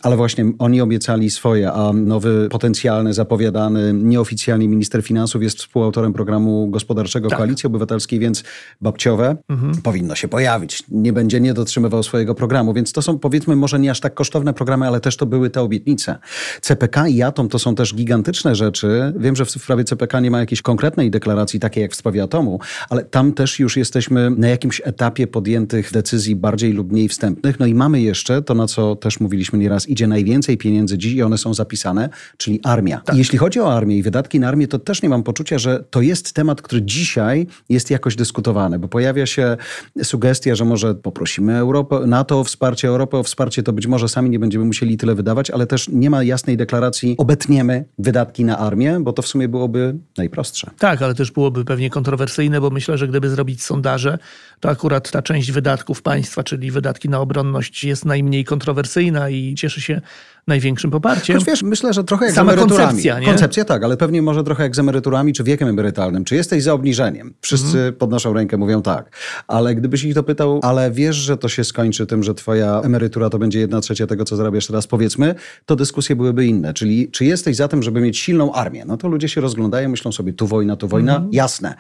Ale 0.02 0.16
właśnie 0.16 0.52
oni 0.58 0.80
obiecali 0.80 1.30
swoje, 1.30 1.72
a 1.72 1.92
nowy, 1.92 2.48
potencjalny, 2.50 3.14
zapowiadany, 3.14 3.92
nieoficjalnie 3.94 4.68
minister 4.68 5.02
finansów 5.02 5.42
jest 5.42 5.58
współautorem 5.58 6.12
programu 6.12 6.68
gospodarczego 6.70 7.28
Tak. 7.28 7.38
Koalicji 7.38 7.66
Obywatelskiej, 7.66 8.18
więc 8.18 8.44
babciowe 8.80 9.36
Mhm. 9.48 9.74
powinno 9.82 10.14
się 10.14 10.28
pojawić. 10.28 10.82
Nie 10.88 11.12
będzie 11.12 11.40
nie 11.40 11.54
dotrzymywał 11.54 12.02
swojego 12.02 12.34
programu, 12.34 12.74
więc 12.74 12.92
to 12.92 13.02
są 13.02 13.18
powiedzmy 13.18 13.56
może 13.56 13.78
nie 13.78 13.90
aż 13.90 14.00
tak 14.00 14.14
kosztowne 14.14 14.54
programy, 14.54 14.86
ale 14.86 15.00
też 15.00 15.16
to 15.16 15.26
były 15.26 15.50
te 15.50 15.60
obietnice. 15.62 16.18
CPK 16.60 17.08
i 17.08 17.22
Atom 17.22 17.48
to 17.48 17.58
są 17.58 17.75
też 17.75 17.94
gigantyczne 17.94 18.54
rzeczy. 18.54 19.12
Wiem, 19.16 19.37
że 19.37 19.44
w 19.44 19.48
w 19.58 19.62
sprawie 19.62 19.84
CPK 19.84 20.20
nie 20.20 20.30
ma 20.30 20.40
jakiejś 20.40 20.62
konkretnej 20.62 21.10
deklaracji, 21.10 21.60
takiej 21.60 21.82
jak 21.82 21.92
w 21.92 21.96
sprawie 21.96 22.22
Atomu, 22.22 22.60
ale 22.88 23.04
tam 23.04 23.32
też 23.32 23.58
już 23.58 23.76
jesteśmy 23.76 24.30
na 24.30 24.48
jakimś 24.48 24.82
etapie 24.84 24.98
podjętych 25.33 25.93
decyzji 25.93 26.37
bardziej 26.37 26.73
lub 26.73 26.93
mniej 26.93 27.09
wstępnych. 27.09 27.61
No 27.61 27.67
i 27.67 27.75
mamy 27.75 28.00
jeszcze 28.00 28.43
to, 28.43 28.55
na 28.55 28.67
co 28.67 28.97
też 28.97 29.21
mówiliśmy 29.21 29.59
nieraz, 29.59 29.88
idzie 29.88 30.07
najwięcej 30.07 30.59
pieniędzy 30.59 30.99
dziś 30.99 31.12
i 31.12 31.23
one 31.23 31.38
są 31.38 31.55
zapisane, 31.55 32.09
czyli 32.37 32.61
armia. 32.64 33.02
I 33.14 33.19
jeśli 33.19 33.38
chodzi 33.38 33.61
o 33.61 33.75
armię 33.75 33.99
i 33.99 34.02
wydatki 34.02 34.40
na 34.40 34.49
armię, 34.49 34.69
to 34.69 34.78
też 34.78 35.02
nie 35.02 35.09
mam 35.09 35.23
poczucia, 35.23 35.59
że 35.59 35.85
to 35.90 36.00
jest 36.00 36.33
temat, 36.33 36.62
który 36.62 36.83
dzisiaj 36.83 37.47
jest 37.69 37.90
jakoś 37.90 38.17
dyskutowany, 38.17 38.78
bo 38.78 38.88
pojawia 38.88 39.26
się 39.26 39.57
sugestia, 40.02 40.55
że 40.55 40.64
może 40.64 40.95
poprosimy 40.95 41.57
Europę, 41.57 42.00
NATO 42.07 42.40
o 42.40 42.45
wsparcie, 42.45 42.88
Europę 42.88 43.19
o 43.19 43.23
wsparcie, 43.23 43.62
to 43.62 43.73
być 43.73 43.87
może 43.87 44.09
sami 44.09 44.31
nie 44.31 44.38
będziemy 44.38 44.64
musieli 44.64 44.97
tyle 44.97 45.14
wydawać, 45.14 45.50
ale 45.50 45.67
też 45.67 45.88
nie 45.88 46.11
ma 46.11 46.23
jasnej 46.23 46.57
deklaracji, 46.57 47.14
obetniemy 47.19 47.85
wydatki 47.99 48.45
na 48.45 48.59
armię, 48.59 48.99
bo 49.00 49.12
to 49.12 49.23
w 49.23 49.26
sumie 49.26 49.49
byłoby 49.49 49.97
najprostsze. 50.17 50.71
Tak, 50.78 51.02
ale 51.02 51.14
też 51.14 51.31
byłoby 51.31 51.64
pewnie 51.64 51.90
kontrowersyjne, 51.90 52.61
bo 52.61 52.71
myślę, 52.71 52.99
że 52.99 53.09
gdyby 53.09 53.31
zrobić 53.31 53.62
sondaże, 53.62 54.19
to 54.61 54.69
akurat 54.69 54.88
ta 55.11 55.23
część 55.23 55.52
wydatków 55.52 56.02
państwa, 56.02 56.42
czyli 56.42 56.71
wydatki 56.71 57.09
na 57.09 57.21
obronność, 57.21 57.85
jest 57.85 58.04
najmniej 58.04 58.45
kontrowersyjna 58.45 59.30
i 59.30 59.54
cieszy 59.54 59.80
się 59.80 60.00
największym 60.47 60.90
poparciem. 60.90 61.37
Choć 61.37 61.47
wiesz, 61.47 61.62
myślę, 61.62 61.92
że 61.92 62.04
trochę 62.04 62.25
jak 62.26 62.35
Sama 62.35 62.50
z 62.50 62.54
emeryturami. 62.54 62.87
koncepcja, 62.87 63.18
nie? 63.21 63.26
Koncepcja 63.26 63.64
tak, 63.64 63.85
ale 63.85 63.97
pewnie 63.97 64.23
może 64.23 64.45
trochę 64.45 64.62
jak 64.62 64.76
z 64.76 64.78
emeryturami 64.78 65.33
czy 65.33 65.45
wiekiem 65.45 65.68
emerytalnym. 65.68 66.25
Czy 66.25 66.35
jesteś 66.35 66.62
za 66.62 66.73
obniżeniem? 66.73 67.35
Wszyscy 67.40 67.66
Mhm. 67.78 67.95
podnoszą 67.95 68.33
rękę, 68.33 68.57
mówią 68.57 68.83
tak. 68.83 69.16
Ale 69.49 69.75
gdybyś 69.75 70.04
ich 70.04 70.14
dopytał, 70.14 70.61
ale 70.62 70.90
wiesz, 70.90 71.16
że 71.16 71.37
to 71.37 71.49
się 71.49 71.64
skończy 71.64 72.07
tym, 72.07 72.23
że 72.23 72.35
twoja 72.35 72.80
emerytura 72.85 73.30
to 73.30 73.38
będzie 73.38 73.59
jedna 73.61 73.80
trzecia 73.80 74.07
tego, 74.07 74.25
co 74.25 74.37
zarabiasz 74.37 74.66
teraz, 74.66 74.87
powiedzmy, 74.87 75.35
to 75.66 75.76
dyskusje 75.76 76.16
byłyby 76.16 76.47
inne. 76.47 76.75
Czyli 76.75 77.11
czy 77.11 77.25
jesteś 77.25 77.57
za 77.57 77.68
tym, 77.68 77.83
żeby 77.83 78.00
mieć 78.00 78.18
silną 78.18 78.52
armię? 78.52 78.85
No 78.87 78.97
to 78.97 79.09
ludzie 79.09 79.28
się 79.28 79.40
rozglądają, 79.40 79.88
myślą 79.88 80.12
sobie 80.12 80.33
tu 80.33 80.47
wojna, 80.47 80.76
tu 80.76 80.88
wojna, 80.88 81.12
Mhm. 81.14 81.33
jasne. 81.33 81.75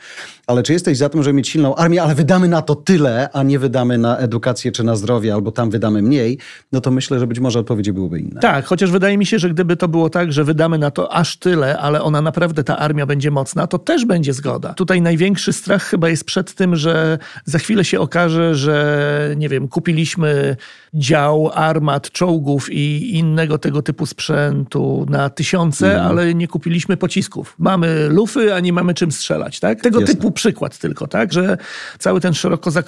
Ale 0.46 0.62
czy 0.62 0.72
jesteś 0.72 0.98
za 0.98 1.08
tym, 1.08 1.22
żeby 1.22 1.34
mieć 1.36 1.48
silną 1.48 1.74
armię, 1.76 2.02
ale 2.02 2.14
wydamy 2.14 2.48
na 2.48 2.62
to 2.62 2.74
tyle, 2.74 2.97
a 3.32 3.42
nie 3.42 3.58
wydamy 3.58 3.98
na 3.98 4.16
edukację 4.18 4.72
czy 4.72 4.84
na 4.84 4.96
zdrowie, 4.96 5.34
albo 5.34 5.52
tam 5.52 5.70
wydamy 5.70 6.02
mniej, 6.02 6.38
no 6.72 6.80
to 6.80 6.90
myślę, 6.90 7.18
że 7.18 7.26
być 7.26 7.40
może 7.40 7.58
odpowiedzi 7.58 7.92
byłyby 7.92 8.18
inne. 8.20 8.40
Tak, 8.40 8.42
Tak, 8.58 8.64
chociaż 8.66 8.90
wydaje 8.90 9.18
mi 9.18 9.26
się, 9.26 9.38
że 9.38 9.50
gdyby 9.50 9.76
to 9.76 9.88
było 9.88 10.10
tak, 10.10 10.32
że 10.32 10.44
wydamy 10.44 10.78
na 10.78 10.90
to 10.90 11.12
aż 11.12 11.36
tyle, 11.36 11.78
ale 11.78 12.02
ona 12.02 12.22
naprawdę, 12.22 12.64
ta 12.64 12.78
armia 12.78 13.06
będzie 13.06 13.30
mocna, 13.30 13.66
to 13.66 13.78
też 13.78 14.04
będzie 14.04 14.32
zgoda. 14.32 14.74
Tutaj 14.74 15.02
największy 15.02 15.52
strach 15.52 15.82
chyba 15.82 16.08
jest 16.08 16.24
przed 16.24 16.54
tym, 16.54 16.76
że 16.76 17.18
za 17.44 17.58
chwilę 17.58 17.84
się 17.84 18.00
okaże, 18.00 18.54
że 18.54 19.34
nie 19.36 19.48
wiem, 19.48 19.68
kupiliśmy 19.68 20.56
dział 20.94 21.50
armat, 21.54 22.10
czołgów 22.10 22.72
i 22.72 23.16
innego 23.18 23.58
tego 23.58 23.82
typu 23.82 24.06
sprzętu 24.06 25.06
na 25.08 25.30
tysiące, 25.30 25.86
Mhm. 25.86 26.06
ale 26.06 26.34
nie 26.34 26.48
kupiliśmy 26.48 26.96
pocisków. 26.96 27.54
Mamy 27.58 28.08
lufy, 28.08 28.54
a 28.54 28.60
nie 28.60 28.72
mamy 28.72 28.94
czym 28.94 29.12
strzelać, 29.12 29.60
tak? 29.60 29.80
Tego 29.80 30.00
Jasne. 30.00 30.14
typu 30.14 30.30
przykład 30.30 30.78
tylko, 30.78 31.06
tak? 31.06 31.32
Że 31.32 31.58
cały 31.98 32.20
ten 32.20 32.34
szeroko 32.34 32.70
zakrojony 32.70 32.87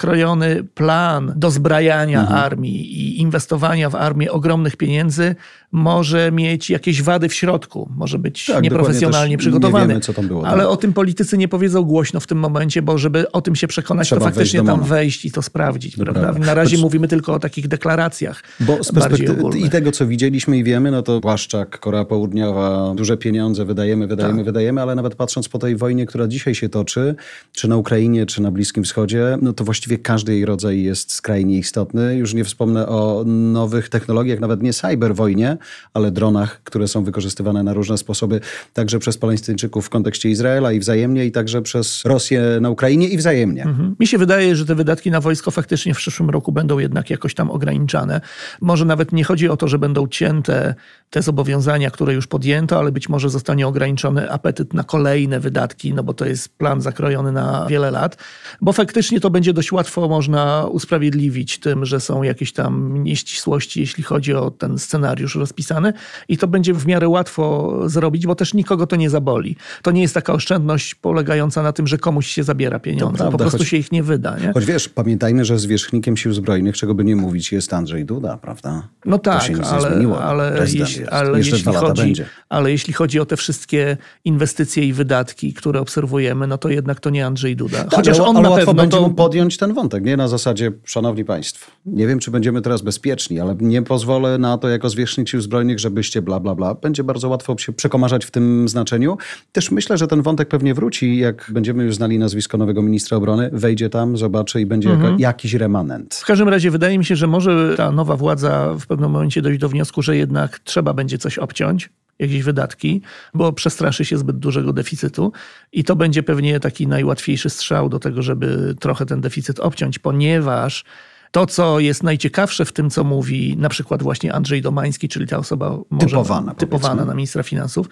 plan 0.75 1.33
dozbrajania 1.35 2.21
Mhm. 2.21 2.39
armii 2.39 2.93
i 2.99 3.21
inwestowania 3.21 3.89
w 3.89 3.95
armię 3.95 4.31
ogromnych 4.31 4.77
pieniędzy 4.77 5.35
może 5.71 6.31
mieć 6.31 6.69
jakieś 6.69 7.01
wady 7.01 7.29
w 7.29 7.33
środku, 7.33 7.89
może 7.95 8.19
być 8.19 8.45
Tak, 8.45 8.63
nieprofesjonalnie 8.63 9.37
przygotowany. 9.37 9.83
nie 9.85 9.89
wiemy, 9.89 10.01
co 10.01 10.13
tam 10.13 10.27
było, 10.27 10.47
Ale 10.47 10.63
tak. 10.63 10.71
o 10.71 10.77
tym 10.77 10.93
politycy 10.93 11.37
nie 11.37 11.47
powiedzą 11.47 11.83
głośno 11.83 12.19
w 12.19 12.27
tym 12.27 12.37
momencie, 12.37 12.81
bo 12.81 12.97
żeby 12.97 13.31
o 13.31 13.41
tym 13.41 13.55
się 13.55 13.67
przekonać, 13.67 14.07
Trzeba 14.07 14.19
to 14.19 14.25
wejść 14.25 14.35
faktycznie 14.35 14.59
do 14.59 14.65
tam 14.65 14.83
wejść 14.83 15.25
i 15.25 15.31
to 15.31 15.41
sprawdzić. 15.41 15.97
Na 16.39 16.53
razie 16.53 16.75
Choć- 16.77 16.81
mówimy 16.81 17.07
tylko 17.07 17.33
o 17.33 17.39
takich 17.39 17.67
deklaracjach. 17.67 18.43
Bo 18.59 18.83
z 18.83 18.91
perspektywy 18.91 19.59
i 19.59 19.69
tego, 19.69 19.91
co 19.91 20.07
widzieliśmy 20.07 20.57
i 20.57 20.63
wiemy, 20.63 20.91
no 20.91 21.01
to 21.01 21.19
Błaszczak, 21.19 21.79
Korea 21.79 22.05
Południowa, 22.05 22.93
duże 22.95 23.17
pieniądze 23.17 23.65
wydajemy, 23.65 24.07
wydajemy, 24.07 24.37
Tak. 24.37 24.45
wydajemy, 24.45 24.81
ale 24.81 24.95
nawet 24.95 25.15
patrząc 25.15 25.49
po 25.49 25.59
tej 25.59 25.75
wojnie, 25.75 26.05
która 26.05 26.27
dzisiaj 26.27 26.55
się 26.55 26.69
toczy, 26.69 27.15
czy 27.51 27.67
na 27.67 27.77
Ukrainie, 27.77 28.25
czy 28.25 28.41
na 28.41 28.51
Bliskim 28.51 28.83
Wschodzie, 28.83 29.37
no 29.41 29.53
to 29.53 29.63
właściwie 29.63 29.97
każdy 29.97 30.33
jej 30.33 30.45
rodzaj 30.45 30.83
jest 30.83 31.11
skrajnie 31.13 31.57
istotny. 31.57 32.15
Już 32.15 32.33
nie 32.33 32.43
wspomnę 32.43 32.87
o 32.87 33.23
nowych 33.27 33.89
technologiach, 33.89 34.39
nawet 34.39 34.63
nie 34.63 34.73
cyberwojnie, 34.73 35.57
ale 35.93 36.11
dronach, 36.11 36.61
które 36.63 36.87
są 36.87 37.03
wykorzystywane 37.03 37.63
na 37.63 37.73
różne 37.73 37.97
sposoby, 37.97 38.39
także 38.73 38.99
przez 38.99 39.17
Palestyńczyków 39.17 39.85
w 39.85 39.89
kontekście 39.89 40.29
Izraela 40.29 40.71
i 40.71 40.79
wzajemnie, 40.79 41.25
i 41.25 41.31
także 41.31 41.61
przez 41.61 42.05
Rosję 42.05 42.41
na 42.61 42.69
Ukrainie 42.69 43.07
i 43.07 43.17
wzajemnie. 43.17 43.63
Mhm. 43.63 43.95
Mi 43.99 44.07
się 44.07 44.17
wydaje, 44.17 44.55
że 44.55 44.65
te 44.65 44.75
wydatki 44.75 45.11
na 45.11 45.21
wojsko 45.21 45.51
faktycznie 45.51 45.93
w 45.93 45.97
przyszłym 45.97 46.29
roku 46.29 46.51
będą 46.51 46.79
jednak 46.79 47.09
jakoś 47.09 47.33
tam 47.33 47.51
ograniczane. 47.51 48.21
Może 48.61 48.85
nawet 48.85 49.11
nie 49.11 49.23
chodzi 49.23 49.49
o 49.49 49.57
to, 49.57 49.67
że 49.67 49.79
będą 49.79 50.07
cięte 50.07 50.75
te 51.11 51.21
zobowiązania, 51.21 51.91
które 51.91 52.13
już 52.13 52.27
podjęto, 52.27 52.79
ale 52.79 52.91
być 52.91 53.09
może 53.09 53.29
zostanie 53.29 53.67
ograniczony 53.67 54.31
apetyt 54.31 54.73
na 54.73 54.83
kolejne 54.83 55.39
wydatki, 55.39 55.93
no 55.93 56.03
bo 56.03 56.13
to 56.13 56.25
jest 56.25 56.57
plan 56.57 56.81
zakrojony 56.81 57.31
na 57.31 57.65
wiele 57.69 57.91
lat, 57.91 58.17
bo 58.61 58.73
faktycznie 58.73 59.19
to 59.19 59.29
będzie 59.29 59.53
dość 59.53 59.71
łatwo 59.71 60.07
można 60.07 60.65
usprawiedliwić 60.65 61.59
tym, 61.59 61.85
że 61.85 61.99
są 61.99 62.23
jakieś 62.23 62.53
tam 62.53 63.03
nieścisłości, 63.03 63.79
jeśli 63.79 64.03
chodzi 64.03 64.33
o 64.33 64.51
ten 64.51 64.79
scenariusz 64.79 65.35
rozpisany 65.35 65.93
i 66.27 66.37
to 66.37 66.47
będzie 66.47 66.73
w 66.73 66.85
miarę 66.85 67.09
łatwo 67.09 67.77
zrobić, 67.85 68.27
bo 68.27 68.35
też 68.35 68.53
nikogo 68.53 68.87
to 68.87 68.95
nie 68.95 69.09
zaboli. 69.09 69.55
To 69.81 69.91
nie 69.91 70.01
jest 70.01 70.13
taka 70.13 70.33
oszczędność 70.33 70.95
polegająca 70.95 71.63
na 71.63 71.73
tym, 71.73 71.87
że 71.87 71.97
komuś 71.97 72.27
się 72.27 72.43
zabiera 72.43 72.79
pieniądze, 72.79 73.17
prawda, 73.17 73.31
po 73.31 73.37
prostu 73.37 73.57
choć- 73.57 73.67
się 73.67 73.77
ich 73.77 73.91
nie 73.91 74.03
wyda. 74.03 74.37
Nie? 74.37 74.53
Choć 74.53 74.65
wiesz, 74.65 74.89
pamiętajmy, 74.89 75.45
że 75.45 75.59
zwierzchnikiem 75.59 76.17
sił 76.17 76.33
zbrojnych, 76.33 76.77
czego 76.77 76.95
by 76.95 77.03
nie 77.03 77.15
mówić, 77.15 77.51
jest 77.51 77.73
Andrzej 77.73 78.05
Duda, 78.05 78.37
prawda? 78.37 78.87
No 79.05 79.19
tak, 79.19 79.51
ale, 79.71 80.17
ale, 80.17 80.67
jeśli. 80.73 81.00
Ale, 81.09 81.37
jeśli 81.37 81.63
chodzi, 81.73 82.01
będzie. 82.01 82.25
ale 82.49 82.71
jeśli 82.71 82.93
chodzi 82.93 83.19
o 83.19 83.25
te 83.25 83.37
wszystkie 83.37 83.97
inwestycje 84.25 84.85
i 84.85 84.93
wydatki, 84.93 85.53
które 85.53 85.79
obserwujemy, 85.79 86.47
no 86.47 86.57
to 86.57 86.69
jednak 86.69 86.99
to 86.99 87.09
nie 87.09 87.25
Andrzej 87.25 87.55
Duda. 87.55 87.85
Chociaż 87.91 88.19
ale, 88.19 88.27
on 88.27 88.37
ale 88.37 88.43
na 88.43 88.49
łatwo 88.49 88.65
pewno 88.65 88.83
będzie 88.83 88.97
to... 88.97 89.07
mu 89.07 89.13
podjąć 89.13 89.57
ten 89.57 89.73
wątek, 89.73 90.03
nie 90.03 90.17
na 90.17 90.27
zasadzie, 90.27 90.71
szanowni 90.83 91.25
państwo, 91.25 91.71
nie 91.85 92.07
wiem, 92.07 92.19
czy 92.19 92.31
będziemy 92.31 92.61
teraz 92.61 92.81
bezpieczni, 92.81 93.39
ale 93.39 93.55
nie 93.59 93.81
pozwolę 93.81 94.37
na 94.37 94.57
to 94.57 94.69
jako 94.69 94.89
zwierzchnik 94.89 95.29
sił 95.29 95.41
zbrojnych, 95.41 95.79
żebyście 95.79 96.21
bla, 96.21 96.39
bla, 96.39 96.55
bla. 96.55 96.75
Będzie 96.75 97.03
bardzo 97.03 97.29
łatwo 97.29 97.57
się 97.57 97.73
przekomarzać 97.73 98.25
w 98.25 98.31
tym 98.31 98.69
znaczeniu. 98.69 99.17
Też 99.51 99.71
myślę, 99.71 99.97
że 99.97 100.07
ten 100.07 100.21
wątek 100.21 100.47
pewnie 100.47 100.73
wróci, 100.73 101.17
jak 101.17 101.51
będziemy 101.53 101.83
już 101.83 101.95
znali 101.95 102.19
nazwisko 102.19 102.57
nowego 102.57 102.81
ministra 102.81 103.17
obrony, 103.17 103.49
wejdzie 103.53 103.89
tam, 103.89 104.17
zobaczy 104.17 104.61
i 104.61 104.65
będzie 104.65 104.91
Mhm. 104.91 105.19
jakiś 105.19 105.53
remanent. 105.53 106.15
W 106.15 106.25
każdym 106.25 106.49
razie 106.49 106.71
wydaje 106.71 106.97
mi 106.97 107.05
się, 107.05 107.15
że 107.15 107.27
może 107.27 107.73
ta 107.77 107.91
nowa 107.91 108.15
władza 108.15 108.73
w 108.79 108.87
pewnym 108.87 109.11
momencie 109.11 109.41
dojść 109.41 109.59
do 109.59 109.69
wniosku, 109.69 110.01
że 110.01 110.17
jednak 110.17 110.59
trzeba 110.59 110.90
będzie 110.93 111.17
coś 111.17 111.37
obciąć, 111.37 111.89
jakieś 112.19 112.43
wydatki, 112.43 113.01
bo 113.33 113.53
przestraszy 113.53 114.05
się 114.05 114.17
zbyt 114.17 114.37
dużego 114.37 114.73
deficytu 114.73 115.31
i 115.71 115.83
to 115.83 115.95
będzie 115.95 116.23
pewnie 116.23 116.59
taki 116.59 116.87
najłatwiejszy 116.87 117.49
strzał 117.49 117.89
do 117.89 117.99
tego, 117.99 118.21
żeby 118.21 118.75
trochę 118.79 119.05
ten 119.05 119.21
deficyt 119.21 119.59
obciąć, 119.59 119.99
ponieważ 119.99 120.83
to, 121.31 121.45
co 121.45 121.79
jest 121.79 122.03
najciekawsze 122.03 122.65
w 122.65 122.73
tym, 122.73 122.89
co 122.89 123.03
mówi 123.03 123.57
na 123.57 123.69
przykład 123.69 124.03
właśnie 124.03 124.33
Andrzej 124.33 124.61
Domański, 124.61 125.09
czyli 125.09 125.27
ta 125.27 125.37
osoba 125.37 125.77
może 125.89 126.07
Typowana, 126.07 126.55
typowana 126.55 127.05
na 127.05 127.13
ministra 127.13 127.43
finansów, 127.43 127.87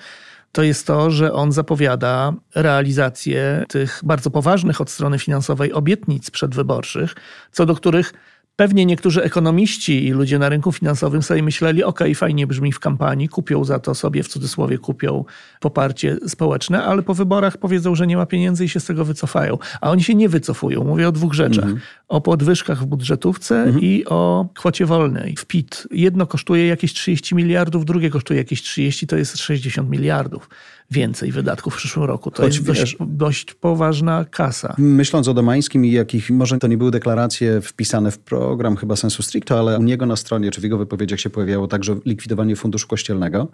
to 0.52 0.64
jest 0.64 0.88
to, 0.88 1.12
że 1.12 1.34
on 1.34 1.52
zapowiada 1.52 2.34
realizację 2.56 3.66
tych 3.68 4.02
bardzo 4.04 4.32
poważnych 4.32 4.82
od 4.82 4.90
strony 4.90 5.20
finansowej 5.20 5.74
obietnic 5.74 6.32
przedwyborczych, 6.32 7.16
co 7.52 7.66
do 7.66 7.76
których 7.76 8.14
pewnie 8.60 8.86
niektórzy 8.86 9.24
ekonomiści 9.24 10.08
i 10.08 10.12
ludzie 10.12 10.40
na 10.40 10.50
rynku 10.50 10.72
finansowym 10.72 11.24
sobie 11.24 11.44
myśleli, 11.44 11.84
ok, 11.84 12.00
fajnie 12.16 12.48
brzmi 12.48 12.72
w 12.72 12.80
kampanii, 12.80 13.30
kupią 13.30 13.64
za 13.64 13.80
to 13.80 13.96
sobie, 13.96 14.24
w 14.24 14.28
cudzysłowie 14.28 14.78
kupią 14.78 15.26
poparcie 15.60 16.18
społeczne, 16.28 16.84
ale 16.84 17.02
po 17.02 17.14
wyborach 17.14 17.58
powiedzą, 17.58 17.96
że 17.96 18.08
nie 18.08 18.18
ma 18.18 18.26
pieniędzy 18.26 18.66
i 18.66 18.70
się 18.70 18.80
z 18.80 18.86
tego 18.86 19.06
wycofają. 19.06 19.58
A 19.82 19.92
oni 19.92 20.04
się 20.04 20.16
nie 20.16 20.30
wycofują. 20.30 20.84
Mówię 20.84 21.08
o 21.08 21.12
dwóch 21.12 21.34
rzeczach. 21.34 21.70
O 22.10 22.22
podwyżkach 22.22 22.82
w 22.82 22.86
budżetówce 22.86 23.74
i 23.82 24.06
o 24.06 24.50
kwocie 24.56 24.86
wolnej 24.86 25.36
w 25.38 25.46
PIT. 25.46 25.88
Jedno 25.92 26.28
kosztuje 26.28 26.68
jakieś 26.68 26.94
30 26.94 27.36
miliardów, 27.36 27.86
drugie 27.86 28.10
kosztuje 28.10 28.38
jakieś 28.38 28.62
30, 28.62 29.08
to 29.08 29.18
jest 29.18 29.38
60 29.38 29.90
miliardów 29.90 30.50
więcej 30.92 31.32
wydatków 31.32 31.74
w 31.74 31.78
przyszłym 31.78 32.06
roku. 32.06 32.32
To 32.32 32.44
Choć 32.44 32.56
jest 32.56 32.68
dość, 32.68 32.80
wiesz- 32.82 32.96
dość 33.08 33.54
poważna 33.54 34.26
kasa. 34.26 34.76
Myśląc 34.78 35.28
o 35.28 35.34
Domańskim 35.34 35.86
i 35.86 35.92
jakich, 35.92 36.30
może 36.30 36.58
to 36.58 36.68
nie 36.68 36.78
były 36.78 36.92
deklaracje 36.92 37.62
wpisane 37.62 38.12
w 38.12 38.20
program 38.20 38.76
chyba 38.76 38.96
sensu 38.96 39.24
stricto, 39.24 39.60
ale 39.60 39.80
u 39.80 39.84
niego 39.84 40.06
na 40.06 40.16
stronie, 40.16 40.52
czy 40.52 40.62
w 40.62 40.64
jego 40.64 40.78
wypowiedziach 40.78 41.20
się 41.20 41.30
pojawiało 41.30 41.68
także 41.68 41.96
likwidowanie 42.06 42.56
funduszu 42.56 42.88
kościelnego. 42.88 43.48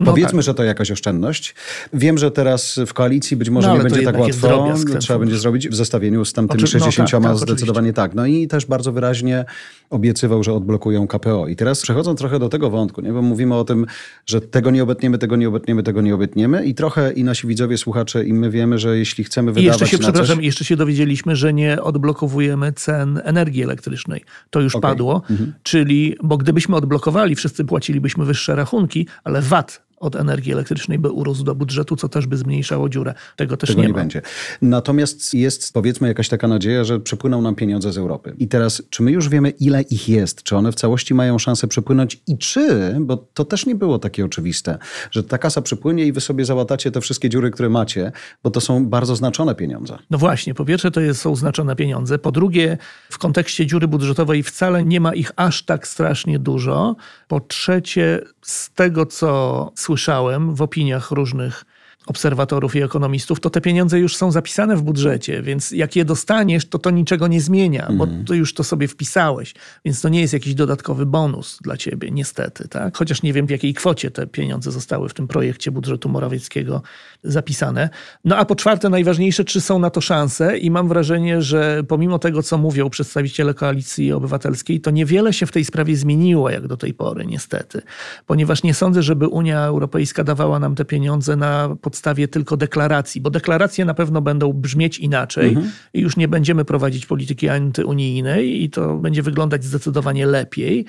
No 0.00 0.06
Powiedzmy, 0.06 0.38
tak. 0.38 0.42
że 0.42 0.54
to 0.54 0.64
jakaś 0.64 0.90
oszczędność. 0.90 1.54
Wiem, 1.92 2.18
że 2.18 2.30
teraz 2.30 2.80
w 2.86 2.94
koalicji 2.94 3.36
być 3.36 3.50
może 3.50 3.68
No, 3.68 3.76
nie 3.76 3.82
będzie 3.82 4.02
tak 4.02 4.18
łatwo. 4.18 4.48
drobiazg 4.48 4.98
Trzeba 4.98 5.18
będzie 5.18 5.38
zrobić 5.38 5.68
w 5.68 5.74
zestawieniu 5.74 6.24
z 6.24 6.32
tamtymi 6.32 6.64
Oczy- 6.64 6.78
no 6.78 6.84
tak, 6.84 6.92
60 6.92 7.24
tak, 7.24 7.36
zdecydowanie 7.36 7.92
tak. 7.92 8.14
No 8.14 8.26
i 8.26 8.48
też 8.48 8.66
bardzo 8.66 8.92
wyraźnie 8.92 9.44
obiecywał, 9.90 10.44
że 10.44 10.52
odblokują 10.52 11.06
KPO. 11.06 11.48
I 11.48 11.56
teraz 11.56 11.82
przechodząc 11.82 12.18
trochę 12.18 12.38
do 12.38 12.48
tego 12.48 12.70
wątku, 12.70 13.00
nie? 13.00 13.12
bo 13.12 13.22
mówimy 13.22 13.54
o 13.54 13.64
tym, 13.64 13.86
że 14.26 14.40
tego 14.40 14.70
nie 14.70 14.82
obetniemy, 14.82 15.18
tego 15.18 15.36
nie 15.36 15.48
obetniemy, 15.48 15.82
tego 15.82 16.00
nie 16.00 16.14
obetniemy 16.14 16.64
i 16.64 16.74
trochę 16.74 17.12
i 17.12 17.24
nasi 17.24 17.46
widzowie, 17.46 17.78
słuchacze 17.78 18.24
i 18.24 18.32
my 18.32 18.50
wiemy, 18.50 18.78
że 18.78 18.98
jeśli 18.98 19.24
chcemy 19.24 19.50
I 19.50 19.54
wydawać 19.54 19.80
jeszcze 19.80 19.96
się, 19.96 20.02
przepraszam, 20.02 20.36
coś... 20.36 20.44
jeszcze 20.44 20.64
się 20.64 20.76
dowiedzieliśmy, 20.76 21.36
że 21.36 21.52
nie 21.54 21.82
odblokowujemy 21.82 22.72
cen 22.72 23.20
energii 23.24 23.62
elektrycznej. 23.62 24.24
To 24.50 24.60
już 24.60 24.74
Okej. 24.74 24.90
padło, 24.90 25.22
czyli, 25.62 26.16
bo 26.22 26.36
gdybyśmy 26.36 26.76
odblokowali, 26.76 27.34
wszyscy 27.34 27.64
płacilibyśmy 27.64 28.24
wyższe 28.24 28.56
rachunki, 28.56 29.06
ale 29.24 29.42
VAT 29.42 29.87
od 30.00 30.16
energii 30.16 30.52
elektrycznej 30.52 30.98
by 30.98 31.10
urósł 31.10 31.44
do 31.44 31.54
budżetu, 31.54 31.96
co 31.96 32.08
też 32.08 32.26
by 32.26 32.36
zmniejszało 32.36 32.88
dziurę. 32.88 33.14
Tego 33.36 33.56
też 33.56 33.70
Tego 33.70 33.82
nie, 33.82 33.88
nie, 33.88 33.94
będzie. 33.94 34.22
Natomiast 34.62 35.34
jest 35.34 35.72
powiedzmy 35.72 36.08
jakaś 36.08 36.28
taka 36.28 36.48
nadzieja, 36.48 36.84
że 36.84 37.00
przepłyną 37.00 37.42
nam 37.42 37.54
pieniądze 37.54 37.92
z 37.92 37.98
Europy. 37.98 38.34
I 38.38 38.48
teraz, 38.48 38.82
czy 38.90 39.02
my 39.02 39.12
już 39.12 39.28
wiemy, 39.28 39.50
ile 39.50 39.82
ich 39.82 40.08
jest? 40.08 40.42
Czy 40.42 40.56
one 40.56 40.72
w 40.72 40.74
całości 40.74 41.14
mają 41.14 41.38
szansę 41.38 41.68
przepłynąć? 41.68 42.22
I 42.26 42.38
czy, 42.38 42.96
bo 43.00 43.16
to 43.16 43.44
też 43.44 43.66
nie 43.66 43.74
było 43.74 43.98
takie 43.98 44.24
oczywiste, 44.24 44.78
że 45.10 45.22
ta 45.22 45.38
kasa 45.38 45.62
przepłynie 45.62 46.04
i 46.04 46.12
wy 46.12 46.20
sobie 46.20 46.44
załatacie 46.44 46.90
te 46.90 47.00
wszystkie 47.00 47.28
dziury, 47.28 47.50
które 47.50 47.68
macie, 47.68 48.12
bo 48.42 48.50
to 48.50 48.60
są 48.60 48.86
bardzo 48.86 49.16
znaczone 49.16 49.54
pieniądze. 49.54 49.98
No 50.10 50.18
właśnie, 50.18 50.54
po 50.54 50.64
pierwsze 50.64 50.90
to 50.90 51.00
jest, 51.00 51.20
są 51.20 51.36
znaczone 51.36 51.76
pieniądze, 51.76 52.18
po 52.18 52.32
drugie 52.32 52.78
w 53.10 53.18
kontekście 53.18 53.66
dziury 53.66 53.88
budżetowej 53.88 54.42
wcale 54.42 54.84
nie 54.84 55.00
ma 55.00 55.14
ich 55.14 55.32
aż 55.36 55.62
tak 55.62 55.88
strasznie 55.88 56.38
dużo, 56.38 56.96
po 57.28 57.40
trzecie 57.40 58.20
z 58.42 58.70
tego 58.70 59.06
co 59.06 59.72
słyszałem 59.88 60.54
w 60.54 60.62
opiniach 60.62 61.10
różnych 61.10 61.64
obserwatorów 62.10 62.76
i 62.76 62.82
ekonomistów, 62.82 63.40
to 63.40 63.50
te 63.50 63.60
pieniądze 63.60 63.98
już 63.98 64.16
są 64.16 64.30
zapisane 64.30 64.76
w 64.76 64.82
budżecie, 64.82 65.42
więc 65.42 65.70
jak 65.70 65.96
je 65.96 66.04
dostaniesz, 66.04 66.68
to 66.68 66.78
to 66.78 66.90
niczego 66.90 67.28
nie 67.28 67.40
zmienia, 67.40 67.88
bo 67.92 68.06
ty 68.26 68.36
już 68.36 68.54
to 68.54 68.64
sobie 68.64 68.88
wpisałeś, 68.88 69.54
więc 69.84 70.00
to 70.00 70.08
nie 70.08 70.20
jest 70.20 70.32
jakiś 70.32 70.54
dodatkowy 70.54 71.06
bonus 71.06 71.58
dla 71.62 71.76
ciebie, 71.76 72.10
niestety, 72.10 72.68
tak? 72.68 72.96
Chociaż 72.96 73.22
nie 73.22 73.32
wiem 73.32 73.46
w 73.46 73.50
jakiej 73.50 73.74
kwocie 73.74 74.10
te 74.10 74.26
pieniądze 74.26 74.72
zostały 74.72 75.08
w 75.08 75.14
tym 75.14 75.28
projekcie 75.28 75.70
budżetu 75.70 76.08
Morawieckiego 76.08 76.82
zapisane. 77.22 77.90
No 78.24 78.36
a 78.36 78.44
po 78.44 78.56
czwarte, 78.56 78.88
najważniejsze, 78.88 79.44
czy 79.44 79.60
są 79.60 79.78
na 79.78 79.90
to 79.90 80.00
szanse 80.00 80.58
i 80.58 80.70
mam 80.70 80.88
wrażenie, 80.88 81.42
że 81.42 81.82
pomimo 81.88 82.18
tego, 82.18 82.42
co 82.42 82.58
mówią 82.58 82.90
przedstawiciele 82.90 83.54
Koalicji 83.54 84.12
Obywatelskiej, 84.12 84.80
to 84.80 84.90
niewiele 84.90 85.32
się 85.32 85.46
w 85.46 85.52
tej 85.52 85.64
sprawie 85.64 85.96
zmieniło 85.96 86.50
jak 86.50 86.66
do 86.66 86.76
tej 86.76 86.94
pory, 86.94 87.26
niestety. 87.26 87.82
Ponieważ 88.26 88.62
nie 88.62 88.74
sądzę, 88.74 89.02
żeby 89.02 89.28
Unia 89.28 89.64
Europejska 89.64 90.24
dawała 90.24 90.58
nam 90.58 90.74
te 90.74 90.84
pieniądze 90.84 91.36
na 91.36 91.76
podstawie 91.80 91.97
tylko 92.28 92.56
deklaracji, 92.56 93.20
bo 93.20 93.30
deklaracje 93.30 93.84
na 93.84 93.94
pewno 93.94 94.20
będą 94.20 94.52
brzmieć 94.52 94.98
inaczej 94.98 95.56
i 95.94 96.00
już 96.00 96.16
nie 96.16 96.28
będziemy 96.28 96.64
prowadzić 96.64 97.06
polityki 97.06 97.48
antyunijnej 97.48 98.62
i 98.62 98.70
to 98.70 98.94
będzie 98.94 99.22
wyglądać 99.22 99.64
zdecydowanie 99.64 100.26
lepiej. 100.26 100.86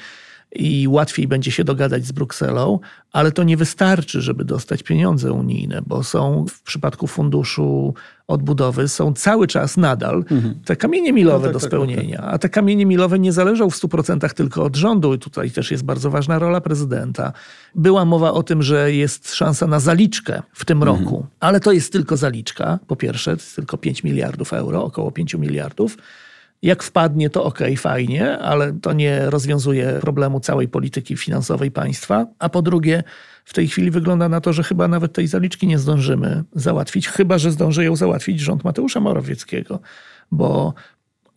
I 0.56 0.88
łatwiej 0.88 1.28
będzie 1.28 1.52
się 1.52 1.64
dogadać 1.64 2.06
z 2.06 2.12
Brukselą, 2.12 2.80
ale 3.12 3.32
to 3.32 3.44
nie 3.44 3.58
wystarczy, 3.58 4.22
żeby 4.22 4.46
dostać 4.46 4.84
pieniądze 4.84 5.34
unijne, 5.34 5.82
bo 5.88 6.04
są 6.04 6.46
w 6.50 6.62
przypadku 6.62 7.08
funduszu 7.08 7.94
odbudowy 8.28 8.88
są 8.88 9.14
cały 9.14 9.48
czas 9.48 9.78
nadal 9.78 10.16
mhm. 10.32 10.56
te 10.66 10.76
kamienie 10.76 11.14
milowe 11.14 11.38
no 11.38 11.44
tak, 11.44 11.54
do 11.54 11.60
tak, 11.60 11.70
spełnienia. 11.70 12.18
Tak, 12.18 12.26
tak. 12.26 12.34
A 12.36 12.38
te 12.38 12.50
kamienie 12.50 12.86
milowe 12.86 13.20
nie 13.20 13.34
zależą 13.34 13.70
w 13.70 13.76
100% 13.76 14.34
tylko 14.34 14.64
od 14.64 14.76
rządu 14.76 15.14
i 15.14 15.20
tutaj 15.20 15.52
też 15.52 15.72
jest 15.72 15.84
bardzo 15.84 16.10
ważna 16.10 16.40
rola 16.40 16.62
prezydenta. 16.62 17.34
Była 17.76 18.06
mowa 18.06 18.32
o 18.32 18.44
tym, 18.44 18.64
że 18.64 18.94
jest 18.94 19.34
szansa 19.36 19.68
na 19.68 19.80
zaliczkę 19.80 20.42
w 20.54 20.66
tym 20.66 20.84
mhm. 20.84 21.00
roku, 21.00 21.26
ale 21.40 21.60
to 21.60 21.72
jest 21.72 21.94
tylko 21.94 22.18
zaliczka. 22.18 22.80
Po 22.88 22.96
pierwsze, 22.96 23.32
to 23.38 23.42
jest 23.42 23.56
tylko 23.56 23.78
5 23.78 24.04
miliardów 24.04 24.54
euro, 24.54 24.84
około 24.84 25.12
5 25.12 25.34
miliardów. 25.34 25.98
Jak 26.62 26.84
wpadnie, 26.84 27.30
to 27.30 27.44
ok, 27.44 27.60
fajnie, 27.78 28.38
ale 28.38 28.74
to 28.82 28.94
nie 28.94 29.30
rozwiązuje 29.30 29.98
problemu 30.02 30.40
całej 30.40 30.68
polityki 30.68 31.18
finansowej 31.18 31.72
państwa. 31.72 32.28
A 32.40 32.50
po 32.50 32.62
drugie, 32.62 33.04
w 33.46 33.54
tej 33.54 33.68
chwili 33.68 33.92
wygląda 33.92 34.30
na 34.30 34.42
to, 34.42 34.54
że 34.54 34.64
chyba 34.64 34.88
nawet 34.88 35.14
tej 35.14 35.28
zaliczki 35.28 35.68
nie 35.68 35.80
zdążymy 35.80 36.44
załatwić, 36.56 37.08
chyba 37.08 37.38
że 37.38 37.52
zdąży 37.52 37.84
ją 37.84 37.96
załatwić 37.96 38.40
rząd 38.40 38.64
Mateusza 38.64 39.00
Morawieckiego, 39.00 39.80
bo 40.32 40.74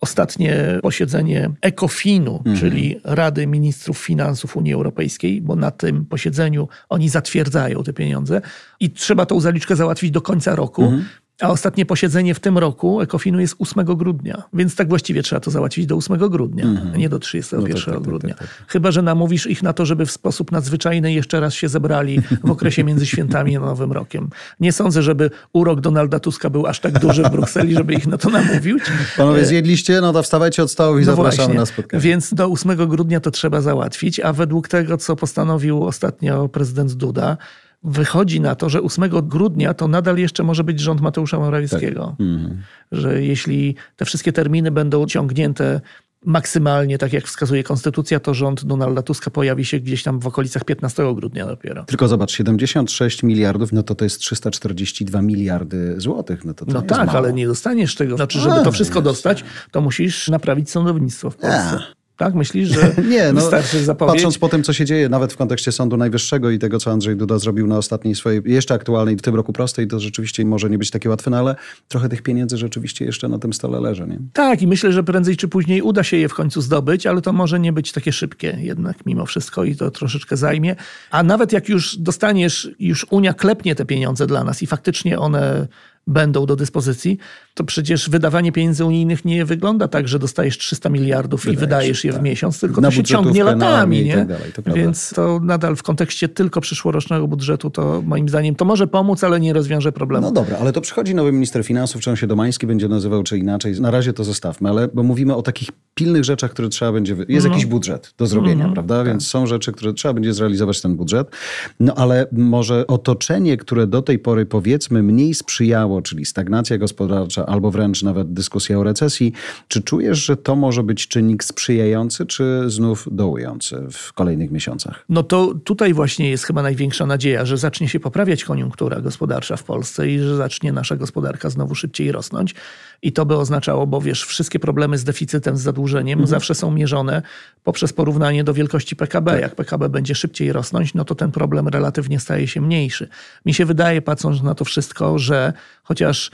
ostatnie 0.03 0.79
posiedzenie 0.81 1.49
ECOFIN-u, 1.61 2.37
mhm. 2.37 2.57
czyli 2.57 2.99
Rady 3.03 3.47
Ministrów 3.47 3.97
Finansów 3.97 4.57
Unii 4.57 4.73
Europejskiej, 4.73 5.41
bo 5.41 5.55
na 5.55 5.71
tym 5.71 6.05
posiedzeniu 6.05 6.67
oni 6.89 7.09
zatwierdzają 7.09 7.83
te 7.83 7.93
pieniądze 7.93 8.41
i 8.79 8.91
trzeba 8.91 9.25
tą 9.25 9.39
zaliczkę 9.39 9.75
załatwić 9.75 10.11
do 10.11 10.21
końca 10.21 10.55
roku. 10.55 10.83
Mhm. 10.83 11.05
A 11.43 11.49
ostatnie 11.49 11.85
posiedzenie 11.85 12.33
w 12.33 12.39
tym 12.39 12.57
roku 12.57 13.01
Ekofinu 13.01 13.39
jest 13.39 13.55
8 13.59 13.85
grudnia, 13.85 14.43
więc 14.53 14.75
tak 14.75 14.89
właściwie 14.89 15.23
trzeba 15.23 15.39
to 15.39 15.51
załatwić 15.51 15.85
do 15.85 15.95
8 15.95 16.17
grudnia, 16.17 16.65
mm. 16.65 16.95
nie 16.95 17.09
do 17.09 17.19
31 17.19 17.69
no 17.69 17.75
tak, 17.75 17.85
tak, 17.85 17.93
tak, 17.93 18.03
grudnia. 18.03 18.33
Tak, 18.33 18.47
tak, 18.47 18.67
Chyba, 18.67 18.91
że 18.91 19.01
namówisz 19.01 19.47
ich 19.47 19.63
na 19.63 19.73
to, 19.73 19.85
żeby 19.85 20.05
w 20.05 20.11
sposób 20.11 20.51
nadzwyczajny 20.51 21.13
jeszcze 21.13 21.39
raz 21.39 21.53
się 21.53 21.69
zebrali 21.69 22.21
w 22.43 22.51
okresie 22.51 22.83
między 22.83 23.05
świętami 23.05 23.57
a 23.57 23.59
Nowym 23.59 23.91
Rokiem. 23.91 24.29
Nie 24.59 24.71
sądzę, 24.71 25.01
żeby 25.01 25.29
urok 25.53 25.81
Donalda 25.81 26.19
Tuska 26.19 26.49
był 26.49 26.67
aż 26.67 26.79
tak 26.79 26.99
duży 26.99 27.23
w 27.23 27.29
Brukseli, 27.29 27.73
żeby 27.73 27.93
ich 27.93 28.07
na 28.07 28.17
to 28.17 28.29
namówić. 28.29 28.83
Panowie 29.17 29.41
e, 29.41 29.45
zjedliście, 29.45 30.01
no 30.01 30.13
to 30.13 30.23
wstawajcie 30.23 30.63
od 30.63 30.71
stołu 30.71 30.97
i 30.97 30.99
no 30.99 31.05
zapraszamy 31.05 31.35
właśnie. 31.35 31.59
na 31.59 31.65
spotkanie. 31.65 32.03
Więc 32.03 32.33
do 32.33 32.45
8 32.45 32.89
grudnia 32.89 33.19
to 33.19 33.31
trzeba 33.31 33.61
załatwić, 33.61 34.19
a 34.19 34.33
według 34.33 34.67
tego, 34.67 34.97
co 34.97 35.15
postanowił 35.15 35.83
ostatnio 35.83 36.49
prezydent 36.49 36.93
Duda, 36.93 37.37
wychodzi 37.83 38.41
na 38.41 38.55
to, 38.55 38.69
że 38.69 38.81
8 38.81 39.09
grudnia 39.09 39.73
to 39.73 39.87
nadal 39.87 40.17
jeszcze 40.17 40.43
może 40.43 40.63
być 40.63 40.79
rząd 40.79 41.01
Mateusza 41.01 41.39
Morawieckiego. 41.39 42.15
Tak. 42.17 42.27
Mhm. 42.27 42.61
Że 42.91 43.23
jeśli 43.23 43.75
te 43.95 44.05
wszystkie 44.05 44.33
terminy 44.33 44.71
będą 44.71 45.05
ciągnięte 45.05 45.81
maksymalnie, 46.25 46.97
tak 46.97 47.13
jak 47.13 47.27
wskazuje 47.27 47.63
konstytucja, 47.63 48.19
to 48.19 48.33
rząd 48.33 48.65
Donalda 48.65 49.01
Tuska 49.01 49.31
pojawi 49.31 49.65
się 49.65 49.79
gdzieś 49.79 50.03
tam 50.03 50.19
w 50.19 50.27
okolicach 50.27 50.63
15 50.63 51.13
grudnia 51.15 51.47
dopiero. 51.47 51.83
Tylko 51.83 52.07
zobacz, 52.07 52.31
76 52.31 53.23
miliardów, 53.23 53.71
no 53.71 53.83
to 53.83 53.95
to 53.95 54.05
jest 54.05 54.19
342 54.19 55.21
miliardy 55.21 55.95
złotych. 55.97 56.45
No, 56.45 56.53
to, 56.53 56.65
to 56.65 56.73
no 56.73 56.81
tak, 56.81 57.07
mało. 57.07 57.17
ale 57.17 57.33
nie 57.33 57.47
dostaniesz 57.47 57.95
tego. 57.95 58.15
Znaczy, 58.15 58.39
żeby 58.39 58.55
A, 58.55 58.63
to 58.63 58.71
wszystko 58.71 59.01
dostać, 59.01 59.43
to 59.71 59.81
musisz 59.81 60.27
naprawić 60.27 60.69
sądownictwo 60.69 61.29
w 61.29 61.35
Polsce. 61.35 61.77
A. 61.79 62.02
Tak? 62.17 62.33
Myślisz, 62.35 62.69
że 62.69 62.95
nie, 63.09 63.33
no, 63.33 63.41
wystarczy 63.41 63.83
zapowiedź? 63.83 64.13
Patrząc 64.13 64.37
po 64.37 64.49
tym, 64.49 64.63
co 64.63 64.73
się 64.73 64.85
dzieje, 64.85 65.09
nawet 65.09 65.33
w 65.33 65.37
kontekście 65.37 65.71
Sądu 65.71 65.97
Najwyższego 65.97 66.49
i 66.49 66.59
tego, 66.59 66.79
co 66.79 66.91
Andrzej 66.91 67.15
Duda 67.15 67.39
zrobił 67.39 67.67
na 67.67 67.77
ostatniej 67.77 68.15
swojej, 68.15 68.41
jeszcze 68.45 68.73
aktualnej 68.73 69.15
w 69.15 69.21
tym 69.21 69.35
roku 69.35 69.53
prostej, 69.53 69.87
to 69.87 69.99
rzeczywiście 69.99 70.45
może 70.45 70.69
nie 70.69 70.77
być 70.77 70.91
takie 70.91 71.09
łatwe, 71.09 71.31
no 71.31 71.37
ale 71.37 71.55
trochę 71.87 72.09
tych 72.09 72.21
pieniędzy 72.21 72.57
rzeczywiście 72.57 73.05
jeszcze 73.05 73.27
na 73.27 73.39
tym 73.39 73.53
stole 73.53 73.79
leży. 73.79 74.07
Nie? 74.07 74.19
Tak 74.33 74.61
i 74.61 74.67
myślę, 74.67 74.91
że 74.91 75.03
prędzej 75.03 75.37
czy 75.37 75.47
później 75.47 75.81
uda 75.81 76.03
się 76.03 76.17
je 76.17 76.29
w 76.29 76.33
końcu 76.33 76.61
zdobyć, 76.61 77.07
ale 77.07 77.21
to 77.21 77.33
może 77.33 77.59
nie 77.59 77.73
być 77.73 77.91
takie 77.91 78.11
szybkie 78.11 78.57
jednak 78.61 79.05
mimo 79.05 79.25
wszystko 79.25 79.63
i 79.63 79.75
to 79.75 79.91
troszeczkę 79.91 80.37
zajmie. 80.37 80.75
A 81.11 81.23
nawet 81.23 81.51
jak 81.51 81.69
już 81.69 81.97
dostaniesz, 81.97 82.69
już 82.79 83.05
Unia 83.09 83.33
klepnie 83.33 83.75
te 83.75 83.85
pieniądze 83.85 84.27
dla 84.27 84.43
nas 84.43 84.63
i 84.63 84.67
faktycznie 84.67 85.19
one 85.19 85.67
będą 86.07 86.45
do 86.45 86.55
dyspozycji, 86.55 87.17
to 87.53 87.63
przecież 87.63 88.09
wydawanie 88.09 88.51
pieniędzy 88.51 88.85
unijnych 88.85 89.25
nie 89.25 89.45
wygląda 89.45 89.87
tak, 89.87 90.07
że 90.07 90.19
dostajesz 90.19 90.57
300 90.57 90.89
miliardów 90.89 91.45
i 91.45 91.57
wydajesz 91.57 92.03
je 92.03 92.11
w 92.11 92.15
tak. 92.15 92.23
miesiąc, 92.23 92.59
tylko 92.59 92.81
Na 92.81 92.87
to 92.87 92.91
się 92.95 93.03
ciągnie 93.03 93.43
latami. 93.43 94.03
Nie? 94.03 94.15
Tak 94.15 94.27
dalej, 94.27 94.51
to 94.53 94.61
Więc 94.73 95.09
to 95.09 95.39
nadal 95.43 95.75
w 95.75 95.83
kontekście 95.83 96.29
tylko 96.29 96.61
przyszłorocznego 96.61 97.27
budżetu, 97.27 97.69
to 97.69 98.01
moim 98.05 98.29
zdaniem 98.29 98.55
to 98.55 98.65
może 98.65 98.87
pomóc, 98.87 99.23
ale 99.23 99.39
nie 99.39 99.53
rozwiąże 99.53 99.91
problemu. 99.91 100.27
No 100.27 100.31
dobra, 100.31 100.57
ale 100.57 100.73
to 100.73 100.81
przychodzi 100.81 101.15
nowy 101.15 101.31
minister 101.31 101.63
finansów, 101.63 102.01
czy 102.01 102.09
on 102.09 102.15
się 102.15 102.27
Domański 102.27 102.67
będzie 102.67 102.87
nazywał, 102.87 103.23
czy 103.23 103.37
inaczej. 103.37 103.81
Na 103.81 103.91
razie 103.91 104.13
to 104.13 104.23
zostawmy, 104.23 104.69
ale 104.69 104.87
bo 104.87 105.03
mówimy 105.03 105.35
o 105.35 105.41
takich 105.41 105.69
pilnych 105.95 106.23
rzeczach, 106.23 106.51
które 106.51 106.69
trzeba 106.69 106.91
będzie... 106.91 107.15
Jest 107.27 107.45
mm. 107.45 107.51
jakiś 107.51 107.65
budżet 107.65 108.13
do 108.17 108.27
zrobienia, 108.27 108.63
mm. 108.63 108.73
prawda? 108.73 108.97
Tak. 108.97 109.07
Więc 109.07 109.27
są 109.27 109.47
rzeczy, 109.47 109.71
które 109.71 109.93
trzeba 109.93 110.13
będzie 110.13 110.33
zrealizować 110.33 110.81
ten 110.81 110.95
budżet. 110.95 111.31
No 111.79 111.95
ale 111.95 112.27
może 112.31 112.87
otoczenie, 112.87 113.57
które 113.57 113.87
do 113.87 114.01
tej 114.01 114.19
pory 114.19 114.45
powiedzmy 114.45 115.03
mniej 115.03 115.33
sprzyjało, 115.33 115.92
czyli 116.01 116.25
stagnacja 116.25 116.77
gospodarcza 116.77 117.45
albo 117.45 117.71
wręcz 117.71 118.03
nawet 118.03 118.33
dyskusja 118.33 118.79
o 118.79 118.83
recesji, 118.83 119.33
czy 119.67 119.81
czujesz, 119.81 120.25
że 120.25 120.37
to 120.37 120.55
może 120.55 120.83
być 120.83 121.07
czynnik 121.07 121.43
sprzyjający, 121.43 122.25
czy 122.25 122.63
znów 122.67 123.07
dołujący 123.11 123.87
w 123.91 124.13
kolejnych 124.13 124.51
miesiącach? 124.51 125.05
No 125.09 125.23
to 125.23 125.53
tutaj 125.63 125.93
właśnie 125.93 126.29
jest 126.29 126.43
chyba 126.43 126.61
największa 126.61 127.05
nadzieja, 127.05 127.45
że 127.45 127.57
zacznie 127.57 127.89
się 127.89 127.99
poprawiać 127.99 128.43
koniunktura 128.43 129.01
gospodarcza 129.01 129.57
w 129.57 129.63
Polsce 129.63 130.09
i 130.09 130.19
że 130.19 130.35
zacznie 130.35 130.71
nasza 130.71 130.95
gospodarka 130.95 131.49
znowu 131.49 131.75
szybciej 131.75 132.11
rosnąć. 132.11 132.55
I 133.01 133.11
to 133.11 133.25
by 133.25 133.37
oznaczało, 133.37 133.87
bo 133.87 134.01
wiesz, 134.01 134.25
wszystkie 134.25 134.59
problemy 134.59 134.97
z 134.97 135.03
deficytem, 135.03 135.57
z 135.57 135.61
zadłużeniem 135.61 136.19
mhm. 136.19 136.27
zawsze 136.27 136.55
są 136.55 136.71
mierzone 136.71 137.21
poprzez 137.63 137.93
porównanie 137.93 138.43
do 138.43 138.53
wielkości 138.53 138.95
PKB. 138.95 139.31
Tak. 139.31 139.41
Jak 139.41 139.55
PKB 139.55 139.89
będzie 139.89 140.15
szybciej 140.15 140.53
rosnąć, 140.53 140.93
no 140.93 141.05
to 141.05 141.15
ten 141.15 141.31
problem 141.31 141.67
relatywnie 141.67 142.19
staje 142.19 142.47
się 142.47 142.61
mniejszy. 142.61 143.07
Mi 143.45 143.53
się 143.53 143.65
wydaje, 143.65 144.01
patrząc 144.01 144.43
na 144.43 144.55
to 144.55 144.65
wszystko, 144.65 145.19
że 145.19 145.53
chociaż 145.83 146.31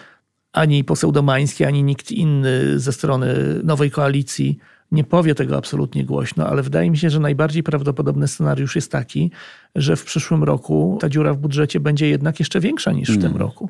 ani 0.54 0.84
poseł 0.84 1.12
Domański, 1.12 1.66
ani 1.66 1.84
nikt 1.84 2.12
inny 2.12 2.80
ze 2.80 2.94
strony 2.94 3.36
nowej 3.64 3.92
koalicji 3.92 4.58
nie 4.92 5.04
powie 5.04 5.36
tego 5.36 5.58
absolutnie 5.58 6.06
głośno, 6.06 6.48
ale 6.48 6.64
wydaje 6.64 6.92
mi 6.92 6.98
się, 6.98 7.10
że 7.10 7.20
najbardziej 7.20 7.64
prawdopodobny 7.64 8.28
scenariusz 8.28 8.76
jest 8.76 8.92
taki, 8.92 9.32
że 9.76 9.96
w 9.96 10.06
przyszłym 10.06 10.44
roku 10.44 10.98
ta 11.02 11.10
dziura 11.10 11.34
w 11.34 11.38
budżecie 11.38 11.80
będzie 11.80 12.10
jednak 12.10 12.40
jeszcze 12.40 12.60
większa 12.60 12.92
niż 12.92 13.10
w 13.10 13.18
tym 13.18 13.26
mm. 13.26 13.38
roku 13.38 13.70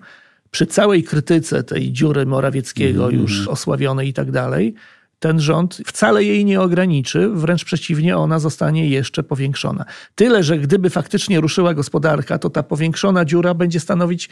przy 0.52 0.66
całej 0.66 1.04
krytyce 1.04 1.64
tej 1.64 1.92
dziury 1.92 2.26
Morawieckiego 2.26 3.10
mm 3.10 3.22
już 3.22 3.48
osławionej 3.48 4.08
i 4.08 4.14
tak 4.14 4.32
dalej, 4.32 4.74
ten 5.20 5.40
rząd 5.40 5.82
wcale 5.86 6.24
jej 6.24 6.46
nie 6.46 6.62
ograniczy, 6.62 7.30
wręcz 7.30 7.66
przeciwnie, 7.66 8.18
ona 8.18 8.40
zostanie 8.40 8.90
jeszcze 8.90 9.24
powiększona. 9.24 9.86
Tyle, 10.16 10.44
że 10.44 10.58
gdyby 10.58 10.90
faktycznie 10.90 11.42
ruszyła 11.42 11.74
gospodarka, 11.74 12.38
to 12.38 12.50
ta 12.50 12.64
powiększona 12.64 13.26
dziura 13.26 13.54
będzie 13.54 13.80
stanowić 13.80 14.30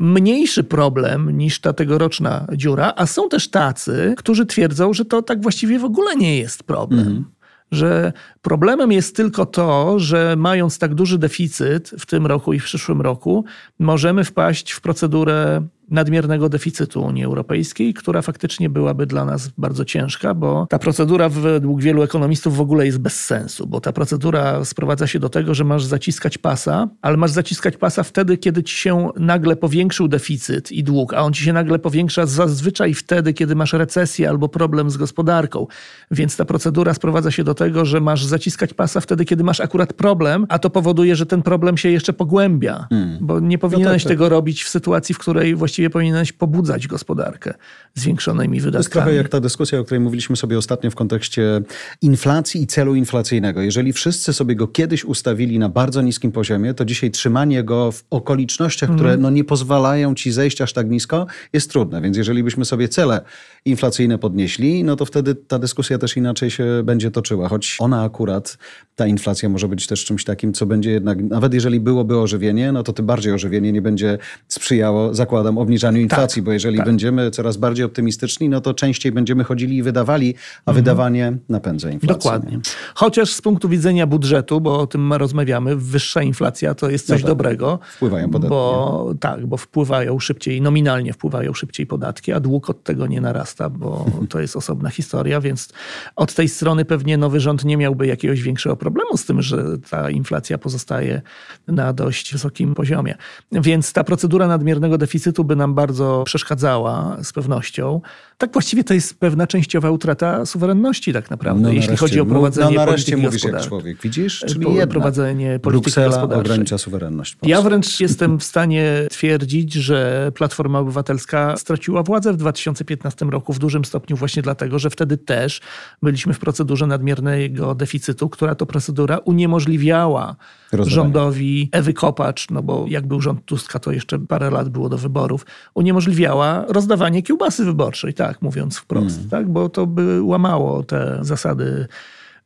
mniejszy 0.00 0.64
problem 0.64 1.38
niż 1.38 1.60
ta 1.60 1.72
tegoroczna 1.72 2.46
dziura, 2.52 2.92
a 2.96 3.06
są 3.06 3.28
też 3.28 3.48
tacy, 3.48 4.14
którzy 4.16 4.46
twierdzą, 4.46 4.92
że 4.92 5.04
to 5.04 5.22
tak 5.22 5.42
właściwie 5.42 5.78
w 5.78 5.84
ogóle 5.84 6.16
nie 6.16 6.38
jest 6.38 6.62
problem. 6.62 7.06
-hmm 7.06 7.36
że 7.70 8.12
problemem 8.42 8.92
jest 8.92 9.16
tylko 9.16 9.46
to, 9.46 9.98
że 9.98 10.34
mając 10.38 10.78
tak 10.78 10.94
duży 10.94 11.18
deficyt 11.18 11.90
w 11.98 12.06
tym 12.06 12.26
roku 12.26 12.52
i 12.52 12.60
w 12.60 12.64
przyszłym 12.64 13.00
roku, 13.00 13.44
możemy 13.78 14.24
wpaść 14.24 14.72
w 14.72 14.80
procedurę 14.80 15.66
nadmiernego 15.90 16.48
deficytu 16.48 17.02
Unii 17.02 17.24
Europejskiej, 17.24 17.94
która 17.94 18.22
faktycznie 18.22 18.70
byłaby 18.70 19.06
dla 19.06 19.24
nas 19.24 19.48
bardzo 19.58 19.84
ciężka, 19.84 20.34
bo 20.34 20.66
ta 20.70 20.78
procedura 20.78 21.28
według 21.28 21.82
wielu 21.82 22.02
ekonomistów 22.02 22.56
w 22.56 22.60
ogóle 22.60 22.86
jest 22.86 22.98
bez 22.98 23.24
sensu, 23.24 23.66
bo 23.66 23.80
ta 23.80 23.92
procedura 23.92 24.64
sprowadza 24.64 25.06
się 25.06 25.18
do 25.18 25.28
tego, 25.28 25.54
że 25.54 25.64
masz 25.64 25.84
zaciskać 25.84 26.38
pasa, 26.38 26.88
ale 27.02 27.16
masz 27.16 27.30
zaciskać 27.30 27.76
pasa 27.76 28.02
wtedy, 28.02 28.38
kiedy 28.38 28.62
ci 28.62 28.76
się 28.76 29.08
nagle 29.16 29.56
powiększył 29.56 30.08
deficyt 30.08 30.72
i 30.72 30.84
dług, 30.84 31.14
a 31.14 31.20
on 31.20 31.32
ci 31.32 31.44
się 31.44 31.52
nagle 31.52 31.78
powiększa 31.78 32.26
zazwyczaj 32.26 32.94
wtedy, 32.94 33.34
kiedy 33.34 33.54
masz 33.54 33.72
recesję 33.72 34.28
albo 34.28 34.48
problem 34.48 34.90
z 34.90 34.96
gospodarką. 34.96 35.66
Więc 36.10 36.36
ta 36.36 36.44
procedura 36.44 36.94
sprowadza 36.94 37.30
się 37.30 37.44
do 37.44 37.54
tego, 37.54 37.84
że 37.84 38.00
masz 38.00 38.24
zaciskać 38.24 38.74
pasa 38.74 39.00
wtedy, 39.00 39.24
kiedy 39.24 39.44
masz 39.44 39.60
akurat 39.60 39.92
problem, 39.92 40.46
a 40.48 40.58
to 40.58 40.70
powoduje, 40.70 41.16
że 41.16 41.26
ten 41.26 41.42
problem 41.42 41.76
się 41.76 41.88
jeszcze 41.88 42.12
pogłębia, 42.12 42.86
hmm. 42.90 43.18
bo 43.20 43.40
nie 43.40 43.58
powinieneś 43.58 43.86
no 43.86 43.92
tak, 43.92 44.02
tak. 44.02 44.08
tego 44.08 44.28
robić 44.28 44.64
w 44.64 44.68
sytuacji, 44.68 45.14
w 45.14 45.18
której 45.18 45.54
właściwie 45.54 45.75
właściwie 45.76 45.90
powinieneś 45.90 46.32
pobudzać 46.32 46.86
gospodarkę 46.86 47.54
zwiększonymi 47.94 48.60
wydatkami. 48.60 48.72
To 48.72 48.78
jest 48.78 48.92
trochę 48.92 49.14
jak 49.14 49.28
ta 49.28 49.40
dyskusja, 49.40 49.78
o 49.78 49.84
której 49.84 50.00
mówiliśmy 50.00 50.36
sobie 50.36 50.58
ostatnio 50.58 50.90
w 50.90 50.94
kontekście 50.94 51.62
inflacji 52.02 52.62
i 52.62 52.66
celu 52.66 52.94
inflacyjnego. 52.94 53.62
Jeżeli 53.62 53.92
wszyscy 53.92 54.32
sobie 54.32 54.56
go 54.56 54.68
kiedyś 54.68 55.04
ustawili 55.04 55.58
na 55.58 55.68
bardzo 55.68 56.02
niskim 56.02 56.32
poziomie, 56.32 56.74
to 56.74 56.84
dzisiaj 56.84 57.10
trzymanie 57.10 57.64
go 57.64 57.92
w 57.92 58.04
okolicznościach, 58.10 58.90
które 58.94 59.10
mm. 59.10 59.22
no, 59.22 59.30
nie 59.30 59.44
pozwalają 59.44 60.14
ci 60.14 60.32
zejść 60.32 60.60
aż 60.60 60.72
tak 60.72 60.90
nisko, 60.90 61.26
jest 61.52 61.70
trudne. 61.70 62.00
Więc 62.00 62.16
jeżeli 62.16 62.44
byśmy 62.44 62.64
sobie 62.64 62.88
cele 62.88 63.20
inflacyjne 63.64 64.18
podnieśli, 64.18 64.84
no 64.84 64.96
to 64.96 65.04
wtedy 65.04 65.34
ta 65.34 65.58
dyskusja 65.58 65.98
też 65.98 66.16
inaczej 66.16 66.50
się 66.50 66.64
będzie 66.84 67.10
toczyła. 67.10 67.48
Choć 67.48 67.76
ona 67.80 68.02
akurat, 68.02 68.58
ta 68.94 69.06
inflacja 69.06 69.48
może 69.48 69.68
być 69.68 69.86
też 69.86 70.04
czymś 70.04 70.24
takim, 70.24 70.52
co 70.52 70.66
będzie 70.66 70.90
jednak, 70.90 71.22
nawet 71.22 71.54
jeżeli 71.54 71.80
byłoby 71.80 72.18
ożywienie, 72.18 72.72
no 72.72 72.82
to 72.82 72.92
tym 72.92 73.06
bardziej 73.06 73.32
ożywienie 73.32 73.72
nie 73.72 73.82
będzie 73.82 74.18
sprzyjało, 74.48 75.14
zakładam, 75.14 75.58
obniżaniu 75.66 76.00
inflacji, 76.00 76.42
Tak, 76.42 76.44
bo 76.44 76.52
jeżeli 76.52 76.76
tak. 76.76 76.86
będziemy 76.86 77.30
coraz 77.30 77.56
bardziej 77.56 77.84
optymistyczni, 77.84 78.48
no 78.48 78.60
to 78.60 78.74
częściej 78.74 79.12
będziemy 79.12 79.44
chodzili 79.44 79.76
i 79.76 79.82
wydawali, 79.82 80.34
a 80.66 80.72
wydawanie 80.72 81.36
napędza 81.48 81.90
inflację. 81.90 82.14
Mhm. 82.14 82.18
Dokładnie. 82.18 82.56
nie? 82.56 82.62
Chociaż 82.94 83.32
z 83.32 83.42
punktu 83.42 83.68
widzenia 83.68 84.06
budżetu, 84.06 84.60
bo 84.60 84.80
o 84.80 84.86
tym 84.86 85.12
rozmawiamy, 85.12 85.76
wyższa 85.76 86.22
inflacja 86.22 86.74
to 86.74 86.90
jest 86.90 87.06
coś 87.06 87.20
tak. 87.20 87.30
dobrego. 87.30 87.78
Wpływają 87.96 88.30
podatki, 88.30 88.50
Bo, 88.50 89.14
tak, 89.20 89.46
bo 89.46 89.56
wpływają 89.56 90.18
szybciej, 90.18 90.60
nominalnie 90.60 91.12
wpływają 91.12 91.54
szybciej 91.54 91.86
podatki, 91.86 92.32
a 92.32 92.40
dług 92.40 92.70
od 92.70 92.82
tego 92.82 93.06
nie 93.06 93.20
narasta, 93.20 93.70
bo 93.70 94.06
to 94.30 94.40
jest 94.40 94.56
osobna 94.56 94.90
historia, 94.90 95.40
więc 95.40 95.68
od 96.16 96.34
tej 96.34 96.48
strony 96.48 96.84
pewnie 96.84 97.16
nowy 97.16 97.40
rząd 97.40 97.64
nie 97.64 97.76
miałby 97.76 98.06
jakiegoś 98.06 98.42
większego 98.42 98.76
problemu 98.76 99.16
z 99.16 99.24
tym, 99.24 99.42
że 99.42 99.78
ta 99.90 100.10
inflacja 100.10 100.58
pozostaje 100.58 101.22
na 101.68 101.92
dość 101.92 102.32
wysokim 102.32 102.74
poziomie. 102.74 103.14
Więc 103.52 103.92
ta 103.92 104.04
procedura 104.04 104.48
nadmiernego 104.48 104.98
deficytu 104.98 105.44
by 105.44 105.55
nam 105.56 105.74
bardzo 105.74 106.22
przeszkadzała 106.26 107.16
z 107.22 107.32
pewnością. 107.32 108.00
Tak 108.38 108.52
właściwie 108.52 108.84
to 108.84 108.94
jest 108.94 109.20
pewna 109.20 109.46
częściowa 109.46 109.90
utrata 109.90 110.46
suwerenności 110.46 111.12
tak 111.12 111.30
naprawdę, 111.30 111.62
No 111.62 111.68
jeśli 111.68 111.80
nareszcie- 111.88 112.00
chodzi 112.00 112.20
o 112.20 112.24
no, 112.24 112.30
prowadzenie 112.30 112.76
no 112.76 112.84
nareszcie 112.86 113.12
polityki 113.12 113.26
mówisz 113.26 113.44
jak 113.44 113.68
człowiek, 113.68 114.00
widzisz? 114.02 114.40
Po- 114.40 114.46
Czyli 114.46 114.66
jednak 114.66 114.88
prowadzenie 114.88 115.58
polityki 115.58 115.94
Bruksela 115.94 116.22
ogranicza 116.22 116.78
suwerenność. 116.78 117.36
Ja 117.42 117.62
wręcz 117.62 118.00
jestem 118.00 118.38
w 118.38 118.44
stanie 118.44 118.92
twierdzić, 119.10 119.72
że 119.74 120.30
Platforma 120.34 120.78
Obywatelska 120.78 121.56
straciła 121.56 122.02
władzę 122.02 122.32
w 122.32 122.36
2015 122.36 123.30
roku 123.30 123.52
w 123.52 123.58
dużym 123.58 123.84
stopniu 123.84 124.16
właśnie 124.16 124.42
dlatego, 124.42 124.78
że 124.78 124.90
wtedy 124.90 125.16
też 125.18 125.60
byliśmy 126.02 126.34
w 126.34 126.38
procedurze 126.38 126.86
nadmiernego 126.86 127.74
deficytu, 127.74 128.28
która 128.28 128.54
to 128.54 128.66
procedura 128.66 129.18
uniemożliwiała 129.18 130.36
Rozdawanie. 130.72 130.90
rządowi 130.94 131.68
Ewy 131.72 131.92
Kopacz, 131.92 132.50
no 132.50 132.62
bo 132.62 132.84
jak 132.88 133.06
był 133.06 133.20
rząd 133.20 133.44
Tuska, 133.44 133.78
to 133.78 133.92
jeszcze 133.92 134.18
parę 134.18 134.50
lat 134.50 134.68
było 134.68 134.88
do 134.88 134.98
wyborów, 134.98 135.46
uniemożliwiała 135.74 136.64
rozdawanie 136.68 137.22
kiełbasy 137.22 137.64
wyborczej, 137.64 138.14
tak 138.14 138.25
mówiąc 138.42 138.76
wprost, 138.78 139.18
Mm. 139.18 139.30
tak, 139.30 139.48
bo 139.48 139.68
to 139.68 139.86
by 139.86 140.22
łamało 140.22 140.82
te 140.82 141.18
zasady 141.20 141.86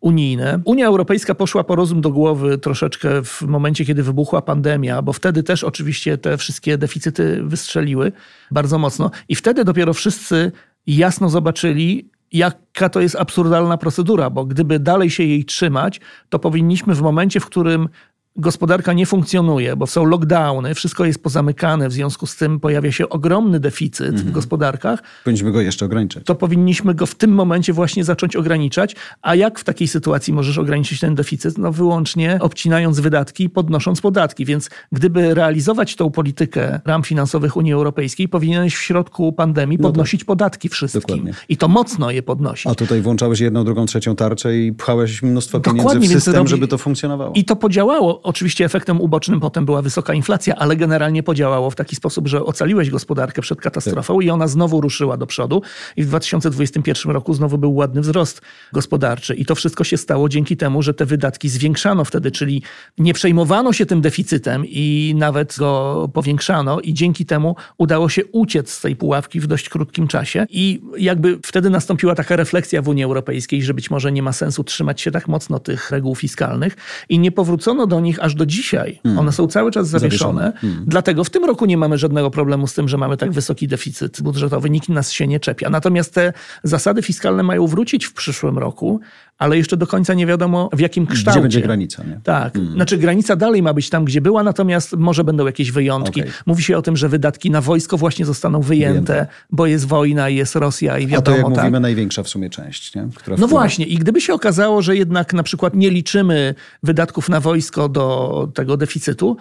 unijne. 0.00 0.60
Unia 0.64 0.86
Europejska 0.86 1.34
poszła 1.34 1.64
po 1.64 1.76
rozum 1.76 2.00
do 2.00 2.10
głowy 2.10 2.58
troszeczkę 2.58 3.22
w 3.24 3.42
momencie, 3.42 3.84
kiedy 3.84 4.02
wybuchła 4.02 4.42
pandemia, 4.42 5.02
bo 5.02 5.12
wtedy 5.12 5.42
też 5.42 5.64
oczywiście 5.64 6.18
te 6.18 6.36
wszystkie 6.36 6.78
deficyty 6.78 7.42
wystrzeliły 7.42 8.12
bardzo 8.50 8.78
mocno 8.78 9.10
i 9.28 9.34
wtedy 9.36 9.64
dopiero 9.64 9.94
wszyscy 9.94 10.52
jasno 10.86 11.28
zobaczyli, 11.28 12.10
jaka 12.32 12.88
to 12.88 13.00
jest 13.00 13.16
absurdalna 13.16 13.76
procedura, 13.78 14.30
bo 14.30 14.44
gdyby 14.44 14.78
dalej 14.78 15.10
się 15.10 15.22
jej 15.24 15.44
trzymać, 15.44 16.00
to 16.28 16.38
powinniśmy 16.38 16.94
w 16.94 17.02
momencie, 17.02 17.40
w 17.40 17.46
którym 17.46 17.88
gospodarka 18.36 18.92
nie 18.92 19.06
funkcjonuje, 19.06 19.76
bo 19.76 19.86
są 19.86 20.04
lockdowny, 20.04 20.74
wszystko 20.74 21.04
jest 21.04 21.22
pozamykane, 21.22 21.88
w 21.88 21.92
związku 21.92 22.26
z 22.26 22.36
tym 22.36 22.60
pojawia 22.60 22.92
się 22.92 23.08
ogromny 23.08 23.60
deficyt 23.60 24.20
w 24.20 24.30
gospodarkach, 24.30 25.02
Powinniśmy 25.24 25.52
go 25.52 25.60
jeszcze 25.60 25.84
ograniczyć. 25.86 26.24
to 26.24 26.34
powinniśmy 26.34 26.94
go 26.94 27.06
w 27.06 27.14
tym 27.14 27.30
momencie 27.30 27.72
właśnie 27.72 28.04
zacząć 28.04 28.36
ograniczać. 28.36 28.96
A 29.22 29.34
jak 29.34 29.58
w 29.58 29.64
takiej 29.64 29.88
sytuacji 29.88 30.32
możesz 30.32 30.58
ograniczyć 30.58 31.00
ten 31.00 31.14
deficyt? 31.14 31.58
No 31.58 31.72
wyłącznie 31.72 32.38
obcinając 32.40 33.00
wydatki 33.00 33.44
i 33.44 33.50
podnosząc 33.50 34.00
podatki. 34.00 34.44
Więc 34.44 34.70
gdyby 34.92 35.34
realizować 35.34 35.96
tą 35.96 36.10
politykę 36.10 36.80
ram 36.84 37.02
finansowych 37.02 37.56
Unii 37.56 37.72
Europejskiej, 37.72 38.28
powinieneś 38.28 38.74
w 38.76 38.82
środku 38.82 39.32
pandemii 39.32 39.78
podnosić 39.78 40.24
podatki 40.24 40.68
wszystkim. 40.68 41.00
Dokładnie. 41.00 41.32
I 41.48 41.56
to 41.56 41.68
mocno 41.68 42.10
je 42.10 42.22
podnosić. 42.22 42.66
A 42.66 42.74
tutaj 42.74 43.00
włączałeś 43.00 43.40
jedną, 43.40 43.64
drugą, 43.64 43.86
trzecią 43.86 44.16
tarczę 44.16 44.56
i 44.58 44.72
pchałeś 44.72 45.22
mnóstwo 45.22 45.60
Dokładnie, 45.60 45.92
pieniędzy 45.92 46.20
w 46.20 46.22
system, 46.22 46.44
robi- 46.44 46.48
żeby 46.48 46.68
to 46.68 46.78
funkcjonowało. 46.78 47.32
I 47.34 47.44
to 47.44 47.56
podziałało. 47.56 48.19
Oczywiście 48.22 48.64
efektem 48.64 49.00
ubocznym 49.00 49.40
potem 49.40 49.66
była 49.66 49.82
wysoka 49.82 50.14
inflacja, 50.14 50.54
ale 50.54 50.76
generalnie 50.76 51.22
podziałało 51.22 51.70
w 51.70 51.74
taki 51.74 51.96
sposób, 51.96 52.28
że 52.28 52.44
ocaliłeś 52.44 52.90
gospodarkę 52.90 53.42
przed 53.42 53.60
katastrofą 53.60 54.20
i 54.20 54.30
ona 54.30 54.48
znowu 54.48 54.80
ruszyła 54.80 55.16
do 55.16 55.26
przodu. 55.26 55.62
I 55.96 56.02
w 56.02 56.06
2021 56.06 57.12
roku 57.12 57.34
znowu 57.34 57.58
był 57.58 57.74
ładny 57.74 58.00
wzrost 58.00 58.40
gospodarczy. 58.72 59.34
I 59.34 59.44
to 59.44 59.54
wszystko 59.54 59.84
się 59.84 59.96
stało 59.96 60.28
dzięki 60.28 60.56
temu, 60.56 60.82
że 60.82 60.94
te 60.94 61.06
wydatki 61.06 61.48
zwiększano 61.48 62.04
wtedy, 62.04 62.30
czyli 62.30 62.62
nie 62.98 63.14
przejmowano 63.14 63.72
się 63.72 63.86
tym 63.86 64.00
deficytem 64.00 64.64
i 64.66 65.14
nawet 65.16 65.56
go 65.58 66.08
powiększano. 66.12 66.80
I 66.80 66.94
dzięki 66.94 67.26
temu 67.26 67.56
udało 67.78 68.08
się 68.08 68.24
uciec 68.24 68.70
z 68.70 68.80
tej 68.80 68.96
pułapki 68.96 69.40
w 69.40 69.46
dość 69.46 69.68
krótkim 69.68 70.08
czasie. 70.08 70.46
I 70.50 70.82
jakby 70.98 71.38
wtedy 71.44 71.70
nastąpiła 71.70 72.14
taka 72.14 72.36
refleksja 72.36 72.82
w 72.82 72.88
Unii 72.88 73.04
Europejskiej, 73.04 73.62
że 73.62 73.74
być 73.74 73.90
może 73.90 74.12
nie 74.12 74.22
ma 74.22 74.32
sensu 74.32 74.64
trzymać 74.64 75.00
się 75.00 75.10
tak 75.10 75.28
mocno 75.28 75.58
tych 75.58 75.90
reguł 75.90 76.14
fiskalnych 76.14 76.76
i 77.08 77.18
nie 77.18 77.32
powrócono 77.32 77.86
do 77.86 78.00
nich 78.00 78.09
aż 78.18 78.34
do 78.34 78.46
dzisiaj. 78.46 79.00
One 79.18 79.32
są 79.32 79.46
cały 79.46 79.70
czas 79.70 79.88
zawieszone. 79.88 80.52
Zawieszone. 80.60 80.82
Dlatego 80.86 81.24
w 81.24 81.30
tym 81.30 81.44
roku 81.44 81.66
nie 81.66 81.76
mamy 81.76 81.98
żadnego 81.98 82.30
problemu 82.30 82.66
z 82.66 82.74
tym, 82.74 82.88
że 82.88 82.96
mamy 82.96 83.16
tak 83.16 83.32
wysoki 83.32 83.68
deficyt 83.68 84.22
budżetowy. 84.22 84.70
Nikt 84.70 84.88
nas 84.88 85.12
się 85.12 85.26
nie 85.26 85.40
czepia. 85.40 85.70
Natomiast 85.70 86.14
te 86.14 86.32
zasady 86.62 87.02
fiskalne 87.02 87.42
mają 87.42 87.66
wrócić 87.66 88.04
w 88.04 88.12
przyszłym 88.12 88.58
roku, 88.58 89.00
ale 89.40 89.56
jeszcze 89.56 89.76
do 89.76 89.86
końca 89.86 90.14
nie 90.14 90.26
wiadomo 90.26 90.70
w 90.72 90.80
jakim 90.80 91.06
kształcie. 91.06 91.30
Gdzie 91.40 91.42
będzie 91.42 91.60
granica, 91.60 92.04
nie? 92.04 92.20
Tak, 92.24 92.58
znaczy 92.74 92.98
granica 92.98 93.36
dalej 93.36 93.62
ma 93.62 93.74
być 93.74 93.90
tam, 93.90 94.04
gdzie 94.04 94.20
była, 94.20 94.42
natomiast 94.42 94.92
może 94.96 95.24
będą 95.24 95.46
jakieś 95.46 95.70
wyjątki. 95.72 96.20
Okej. 96.20 96.32
Mówi 96.46 96.62
się 96.62 96.76
o 96.76 96.82
tym, 96.82 96.96
że 96.96 97.08
wydatki 97.08 97.50
na 97.50 97.60
wojsko 97.60 97.96
właśnie 97.96 98.24
zostaną 98.24 98.60
wyjęte, 98.60 99.12
Wyjęte. 99.12 99.26
bo 99.50 99.66
jest 99.66 99.86
wojna 99.86 100.28
i 100.28 100.36
jest 100.36 100.56
Rosja 100.56 100.98
i 100.98 101.04
A 101.04 101.08
to 101.08 101.12
wiadomo, 101.12 101.36
jak 101.36 101.46
tak. 101.46 101.64
mówimy, 101.64 101.80
największa 101.80 102.22
w 102.22 102.28
sumie 102.28 102.50
część, 102.50 102.94
nie? 102.94 103.02
Która 103.14 103.34
No 103.34 103.46
wpływa. 103.46 103.60
właśnie, 103.60 103.86
i 103.86 103.96
gdyby 103.98 104.20
się 104.20 104.34
okazało, 104.34 104.82
że 104.82 104.96
jednak 104.96 105.32
na 105.34 105.42
przykład 105.42 105.74
nie 105.74 105.90
liczymy 105.90 106.54
wydatków 106.82 107.28
na 107.28 107.40
wojsko 107.40 107.88
do 107.88 108.48
tego 108.54 108.76
deficytu, 108.76 109.36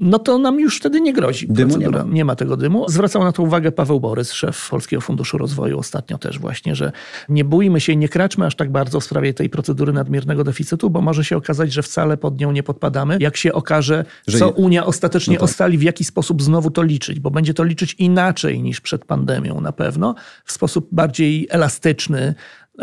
no 0.00 0.18
to 0.18 0.38
nam 0.38 0.60
już 0.60 0.78
wtedy 0.78 1.00
nie 1.00 1.12
grozi. 1.12 1.46
Dymu 1.50 1.76
nie 1.76 1.90
ma. 1.90 2.02
nie 2.02 2.24
ma 2.24 2.36
tego 2.36 2.56
dymu. 2.56 2.88
Zwracał 2.88 3.24
na 3.24 3.32
to 3.32 3.42
uwagę 3.42 3.72
Paweł 3.72 4.00
Borys, 4.00 4.32
szef 4.32 4.68
Polskiego 4.70 5.00
Funduszu 5.00 5.38
Rozwoju 5.38 5.78
ostatnio 5.78 6.18
też 6.18 6.38
właśnie, 6.38 6.74
że 6.74 6.92
nie 7.28 7.44
bójmy 7.44 7.80
się, 7.80 7.96
nie 7.96 8.08
kraczmy 8.08 8.46
aż 8.46 8.56
tak 8.56 8.72
bardzo 8.72 9.00
w 9.00 9.04
sprawie 9.04 9.34
tej 9.34 9.50
procedury 9.50 9.92
nadmiernego 9.92 10.44
deficytu, 10.44 10.90
bo 10.90 11.00
może 11.00 11.24
się 11.24 11.36
okazać, 11.36 11.72
że 11.72 11.82
wcale 11.82 12.16
pod 12.16 12.40
nią 12.40 12.52
nie 12.52 12.62
podpadamy. 12.62 13.16
Jak 13.20 13.36
się 13.36 13.52
okaże, 13.52 14.04
Że 14.26 14.38
co 14.38 14.50
Unia 14.50 14.86
ostatecznie 14.86 15.34
No 15.34 15.40
tak. 15.40 15.50
ostali, 15.50 15.78
w 15.78 15.82
jaki 15.82 16.04
sposób 16.04 16.42
znowu 16.42 16.70
to 16.70 16.82
liczyć, 16.82 17.20
bo 17.20 17.30
będzie 17.30 17.54
to 17.54 17.64
liczyć 17.64 17.94
inaczej 17.98 18.62
niż 18.62 18.80
przed 18.80 19.04
pandemią 19.04 19.60
na 19.60 19.72
pewno, 19.72 20.14
w 20.44 20.52
sposób 20.52 20.88
bardziej 20.92 21.46
elastyczny, 21.50 22.34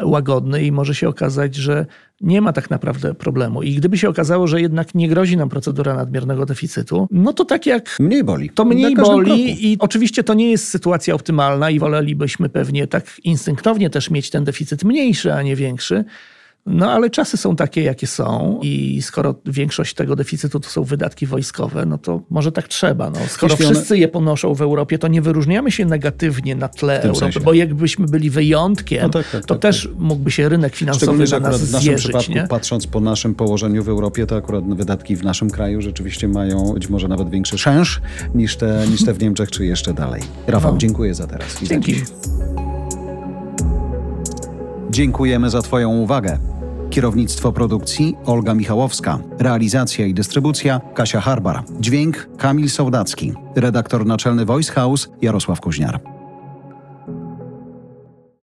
łagodny 0.03 0.63
i 0.63 0.71
może 0.71 0.95
się 0.95 1.09
okazać, 1.09 1.55
że 1.55 1.85
nie 2.23 2.41
ma 2.41 2.53
tak 2.53 2.69
naprawdę 2.69 3.13
problemu. 3.13 3.63
I 3.63 3.75
gdyby 3.75 3.97
się 3.97 4.09
okazało, 4.09 4.47
że 4.47 4.61
jednak 4.61 4.95
nie 4.95 5.07
grozi 5.09 5.37
nam 5.37 5.49
procedura 5.49 5.93
nadmiernego 5.95 6.45
deficytu, 6.45 7.07
no 7.11 7.33
to 7.33 7.45
tak 7.45 7.65
jak 7.65 7.95
Mniej 7.99 8.23
boli. 8.23 8.49
to 8.49 8.65
mniej 8.65 8.95
boli 8.95 9.25
kroku. 9.25 9.39
i 9.39 9.77
oczywiście 9.79 10.23
to 10.23 10.33
nie 10.33 10.51
jest 10.51 10.67
sytuacja 10.67 11.15
optymalna 11.15 11.69
i 11.69 11.79
wolelibyśmy 11.79 12.49
pewnie 12.49 12.87
tak 12.87 13.05
instynktownie 13.23 13.89
też 13.89 14.09
mieć 14.09 14.29
ten 14.29 14.43
deficyt 14.43 14.83
mniejszy, 14.83 15.33
a 15.33 15.41
nie 15.41 15.55
większy. 15.55 16.03
No 16.65 16.91
ale 16.91 17.09
czasy 17.09 17.37
są 17.37 17.55
takie, 17.55 17.81
jakie 17.83 18.07
są 18.07 18.59
i 18.63 19.01
skoro 19.01 19.35
większość 19.45 19.93
tego 19.93 20.15
deficytu 20.15 20.59
to 20.59 20.69
są 20.69 20.83
wydatki 20.83 21.25
wojskowe, 21.25 21.85
no 21.85 21.97
to 21.97 22.21
może 22.29 22.51
tak 22.51 22.67
trzeba. 22.67 23.09
No, 23.09 23.19
skoro 23.29 23.53
Jeśli 23.53 23.65
one- 23.65 23.75
wszyscy 23.75 23.97
je 23.97 24.07
ponoszą 24.07 24.53
w 24.53 24.61
Europie, 24.61 24.97
to 24.97 25.07
nie 25.07 25.21
wyróżniamy 25.21 25.71
się 25.71 25.85
negatywnie 25.85 26.55
na 26.55 26.67
tle 26.69 27.01
Europy, 27.01 27.19
sensie. 27.19 27.39
bo 27.39 27.53
jakbyśmy 27.53 28.05
byli 28.07 28.29
wyjątkiem, 28.29 29.03
No 29.03 29.09
tak, 29.09 29.29
tak, 29.31 29.45
to 29.45 29.55
tak, 29.55 29.61
też 29.61 29.89
mógłby 29.99 30.31
się 30.31 30.49
rynek 30.49 30.75
finansowy 30.75 31.25
na 31.31 31.39
nas 31.39 31.61
w 31.61 31.71
naszym 31.73 31.81
zjeżyć. 31.81 32.03
przypadku, 32.03 32.31
Nie? 32.31 32.47
patrząc 32.47 32.87
po 32.87 32.99
naszym 32.99 33.35
położeniu 33.35 33.83
w 33.83 33.89
Europie, 33.89 34.27
to 34.27 34.35
akurat 34.35 34.75
wydatki 34.75 35.15
w 35.15 35.23
naszym 35.23 35.49
kraju 35.49 35.81
rzeczywiście 35.81 36.27
mają 36.27 36.73
być 36.73 36.89
może 36.89 37.07
nawet 37.07 37.29
większy 37.29 37.57
szansz 37.57 38.01
niż 38.35 38.55
te, 38.55 38.85
niż 38.91 39.05
te 39.05 39.13
w 39.13 39.19
Niemczech, 39.21 39.51
czy 39.51 39.65
jeszcze 39.65 39.93
dalej. 39.93 40.21
Rafał, 40.47 40.71
No. 40.71 40.77
dziękuję 40.77 41.13
za 41.13 41.27
teraz. 41.27 41.61
i 41.63 41.67
Dzięki. 41.67 41.95
Dziękujemy 44.91 45.49
za 45.49 45.61
Twoją 45.61 45.89
uwagę. 45.89 46.37
Kierownictwo 46.89 47.51
produkcji 47.51 48.17
Olga 48.25 48.53
Michałowska. 48.53 49.19
Realizacja 49.39 50.05
i 50.05 50.13
dystrybucja 50.13 50.81
Kasia 50.93 51.21
Harbar. 51.21 51.63
Dźwięk 51.79 52.29
Kamil 52.37 52.69
Sołdacki. 52.69 53.33
Redaktor 53.55 54.05
naczelny 54.05 54.45
Voice 54.45 54.73
House 54.73 55.09
Jarosław 55.21 55.61
Kuźniar. 55.61 56.20